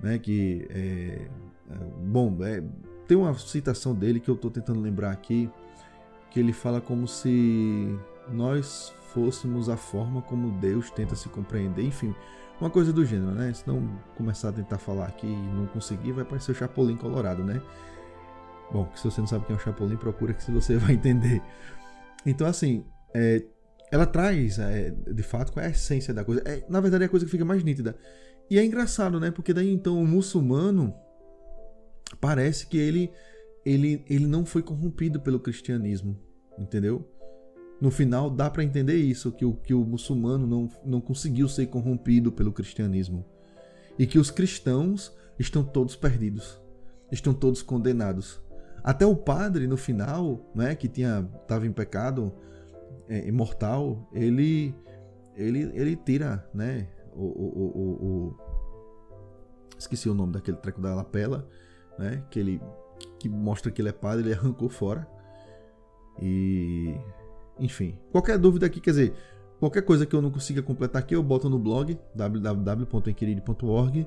Né? 0.00 0.18
Que, 0.18 0.68
é, 0.70 1.28
é, 1.68 1.74
bom, 2.00 2.36
é, 2.44 2.62
tem 3.08 3.16
uma 3.16 3.34
citação 3.34 3.92
dele 3.92 4.20
que 4.20 4.28
eu 4.28 4.36
estou 4.36 4.48
tentando 4.48 4.80
lembrar 4.80 5.10
aqui, 5.10 5.50
que 6.30 6.38
ele 6.38 6.52
fala 6.52 6.80
como 6.80 7.08
se 7.08 7.98
nós 8.30 8.94
fôssemos 9.12 9.68
a 9.68 9.76
forma 9.76 10.22
como 10.22 10.52
Deus 10.60 10.90
tenta 10.90 11.16
se 11.16 11.28
compreender, 11.28 11.82
enfim, 11.82 12.14
uma 12.60 12.70
coisa 12.70 12.92
do 12.92 13.04
gênero, 13.04 13.32
né? 13.32 13.52
Se 13.52 13.66
não 13.66 13.88
começar 14.16 14.50
a 14.50 14.52
tentar 14.52 14.78
falar 14.78 15.06
aqui 15.06 15.26
e 15.26 15.54
não 15.54 15.66
conseguir, 15.66 16.12
vai 16.12 16.24
parecer 16.24 16.52
o 16.52 16.54
Chapolin 16.54 16.96
Colorado, 16.96 17.42
né? 17.42 17.60
Bom, 18.70 18.88
se 18.94 19.02
você 19.04 19.20
não 19.20 19.26
sabe 19.26 19.46
quem 19.46 19.56
é 19.56 19.58
o 19.58 19.62
Chapolin, 19.62 19.96
procura 19.96 20.34
que 20.34 20.50
você 20.52 20.76
vai 20.78 20.92
entender. 20.92 21.42
Então, 22.26 22.46
assim, 22.46 22.84
é, 23.14 23.42
ela 23.90 24.06
traz, 24.06 24.58
é, 24.58 24.90
de 24.90 25.22
fato, 25.22 25.52
qual 25.52 25.64
é 25.64 25.68
a 25.68 25.70
essência 25.70 26.12
da 26.12 26.24
coisa. 26.24 26.42
É, 26.44 26.64
na 26.68 26.80
verdade, 26.80 27.04
é 27.04 27.06
a 27.06 27.10
coisa 27.10 27.24
que 27.24 27.30
fica 27.30 27.44
mais 27.44 27.64
nítida. 27.64 27.96
E 28.50 28.58
é 28.58 28.64
engraçado, 28.64 29.18
né? 29.20 29.30
Porque 29.30 29.52
daí, 29.52 29.72
então, 29.72 30.00
o 30.00 30.06
muçulmano 30.06 30.94
parece 32.20 32.66
que 32.66 32.78
ele, 32.78 33.10
ele, 33.64 34.04
ele 34.08 34.26
não 34.26 34.44
foi 34.44 34.62
corrompido 34.62 35.20
pelo 35.20 35.40
cristianismo, 35.40 36.18
entendeu? 36.58 37.06
No 37.80 37.90
final, 37.90 38.28
dá 38.28 38.50
para 38.50 38.64
entender 38.64 38.96
isso, 38.96 39.30
que 39.30 39.44
o, 39.44 39.54
que 39.54 39.72
o 39.72 39.84
muçulmano 39.84 40.46
não, 40.46 40.68
não 40.84 41.00
conseguiu 41.00 41.48
ser 41.48 41.66
corrompido 41.66 42.32
pelo 42.32 42.52
cristianismo. 42.52 43.24
E 43.98 44.06
que 44.06 44.18
os 44.18 44.30
cristãos 44.30 45.12
estão 45.38 45.62
todos 45.62 45.94
perdidos, 45.94 46.60
estão 47.12 47.32
todos 47.32 47.62
condenados. 47.62 48.40
Até 48.82 49.06
o 49.06 49.14
padre, 49.14 49.66
no 49.66 49.76
final, 49.76 50.50
né, 50.54 50.74
que 50.74 50.88
tinha 50.88 51.28
em 51.62 51.72
pecado 51.72 52.32
é, 53.08 53.26
imortal, 53.26 54.08
ele, 54.12 54.74
ele, 55.34 55.70
ele 55.74 55.96
tira 55.96 56.48
né, 56.52 56.88
o, 57.14 57.24
o, 57.24 58.34
o, 58.34 58.36
Esqueci 59.78 60.08
o 60.08 60.14
nome 60.14 60.32
daquele 60.32 60.56
treco 60.56 60.80
da 60.80 60.94
lapela, 60.94 61.48
né, 61.98 62.24
que 62.30 62.38
ele 62.38 62.60
que 63.18 63.28
mostra 63.28 63.70
que 63.70 63.80
ele 63.80 63.88
é 63.88 63.92
padre, 63.92 64.24
ele 64.26 64.34
arrancou 64.34 64.68
fora. 64.68 65.06
E. 66.20 66.94
Enfim, 67.58 67.98
qualquer 68.12 68.38
dúvida 68.38 68.66
aqui, 68.66 68.80
quer 68.80 68.90
dizer, 68.90 69.12
qualquer 69.58 69.82
coisa 69.82 70.06
que 70.06 70.14
eu 70.14 70.22
não 70.22 70.30
consiga 70.30 70.62
completar 70.62 71.02
aqui, 71.02 71.16
eu 71.16 71.22
boto 71.22 71.50
no 71.50 71.58
blog 71.58 71.98
www.enquirido.org 72.14 74.06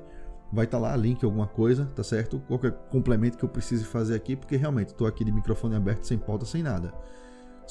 vai 0.52 0.66
estar 0.66 0.78
tá 0.78 0.82
lá 0.82 0.96
link 0.96 1.24
alguma 1.24 1.46
coisa, 1.46 1.86
tá 1.86 2.04
certo? 2.04 2.38
Qualquer 2.40 2.72
complemento 2.90 3.38
que 3.38 3.44
eu 3.44 3.48
precise 3.48 3.84
fazer 3.84 4.14
aqui, 4.14 4.36
porque 4.36 4.56
realmente 4.56 4.88
estou 4.88 5.06
aqui 5.06 5.24
de 5.24 5.32
microfone 5.32 5.74
aberto, 5.74 6.04
sem 6.04 6.18
pauta, 6.18 6.44
sem 6.44 6.62
nada. 6.62 6.92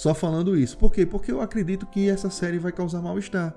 Só 0.02 0.16
falando 0.16 0.58
isso. 0.58 0.78
Por 0.78 0.92
quê? 0.92 1.06
Porque 1.06 1.32
eu 1.32 1.42
acredito 1.42 1.86
que 1.86 2.10
essa 2.10 2.30
série 2.30 2.58
vai 2.58 2.72
causar 2.72 3.02
mal-estar. 3.02 3.56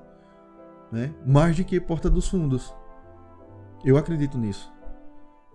Né? 0.92 1.14
Mais 1.26 1.56
do 1.56 1.64
que 1.64 1.80
Porta 1.80 2.10
dos 2.10 2.28
Fundos. 2.28 2.74
Eu 3.84 3.96
acredito 3.96 4.36
nisso. 4.36 4.70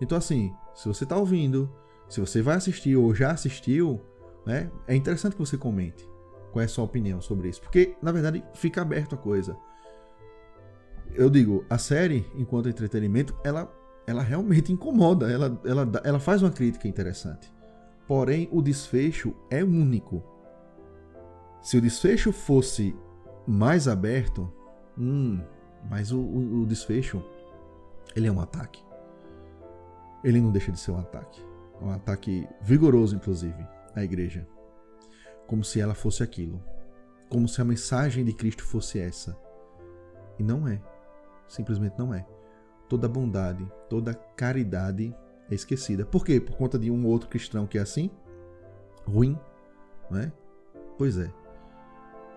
Então, 0.02 0.18
assim, 0.18 0.52
se 0.74 0.88
você 0.88 1.04
está 1.04 1.16
ouvindo, 1.16 1.70
se 2.08 2.20
você 2.20 2.42
vai 2.42 2.56
assistir 2.56 2.96
ou 2.96 3.14
já 3.14 3.32
assistiu, 3.32 4.02
né, 4.46 4.72
é 4.88 4.96
interessante 4.96 5.34
que 5.34 5.40
você 5.40 5.58
comente 5.58 6.08
qual 6.52 6.62
é 6.64 6.66
a 6.66 6.68
sua 6.68 6.86
opinião 6.86 7.22
sobre 7.22 7.50
isso. 7.50 7.62
Porque, 7.62 7.96
na 8.02 8.12
verdade, 8.12 8.44
fica 8.56 8.82
aberto 8.82 9.14
a 9.14 9.18
coisa 9.18 9.56
eu 11.14 11.30
digo, 11.30 11.66
a 11.70 11.78
série, 11.78 12.26
enquanto 12.36 12.70
entretenimento, 12.70 13.36
ela, 13.44 13.72
ela 14.06 14.22
realmente 14.22 14.72
incomoda, 14.72 15.32
ela, 15.32 15.60
ela, 15.66 15.92
ela 16.04 16.20
faz 16.20 16.42
uma 16.42 16.52
crítica 16.52 16.88
interessante. 16.88 17.52
Porém, 18.08 18.48
o 18.52 18.62
desfecho 18.62 19.34
é 19.50 19.64
único. 19.64 20.24
Se 21.62 21.78
o 21.78 21.82
desfecho 21.82 22.32
fosse 22.32 22.96
mais 23.46 23.88
aberto, 23.88 24.52
hum, 24.98 25.42
mas 25.90 26.12
o, 26.12 26.20
o, 26.20 26.62
o 26.62 26.66
desfecho, 26.66 27.24
ele 28.16 28.28
é 28.28 28.32
um 28.32 28.40
ataque. 28.40 28.84
Ele 30.24 30.42
não 30.42 30.52
deixa 30.52 30.72
de 30.72 30.80
ser 30.80 30.92
um 30.92 31.00
ataque. 31.00 31.44
Um 31.82 31.92
ataque 31.92 32.48
vigoroso, 32.62 33.16
inclusive, 33.16 33.66
à 33.96 34.04
igreja. 34.04 34.48
Como 35.48 35.64
se 35.64 35.80
ela 35.80 35.94
fosse 35.94 36.24
aquilo. 36.24 36.62
Como 37.30 37.48
se 37.48 37.62
a 37.62 37.66
mensagem 37.66 38.24
de 38.26 38.34
Cristo 38.34 38.64
fosse 38.64 39.00
essa. 39.00 39.38
E 40.38 40.44
não 40.44 40.68
é. 40.68 40.82
Simplesmente 41.48 41.98
não 41.98 42.14
é. 42.14 42.26
Toda 42.88 43.08
bondade, 43.08 43.66
toda 43.90 44.14
caridade 44.14 45.16
é 45.50 45.56
esquecida. 45.56 46.06
Por 46.06 46.26
quê? 46.26 46.40
Por 46.40 46.56
conta 46.56 46.78
de 46.78 46.90
um 46.90 47.06
outro 47.06 47.30
cristão 47.30 47.68
que 47.68 47.78
é 47.78 47.82
assim? 47.82 48.10
Ruim, 49.06 49.38
não 50.10 50.20
é? 50.20 50.32
Pois 50.98 51.18
é. 51.18 51.32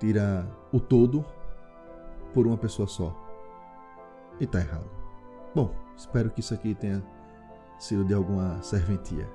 Tira 0.02 0.44
o 0.72 0.80
todo 0.80 1.24
por 2.34 2.44
uma 2.44 2.56
pessoa 2.56 2.88
só. 2.88 3.16
E 4.40 4.46
tá 4.48 4.58
errado. 4.58 4.90
Bom, 5.54 5.72
espero 5.96 6.28
que 6.28 6.40
isso 6.40 6.52
aqui 6.52 6.74
tenha 6.74 7.00
sido 7.78 8.04
de 8.04 8.12
alguma 8.12 8.60
serventia. 8.62 9.30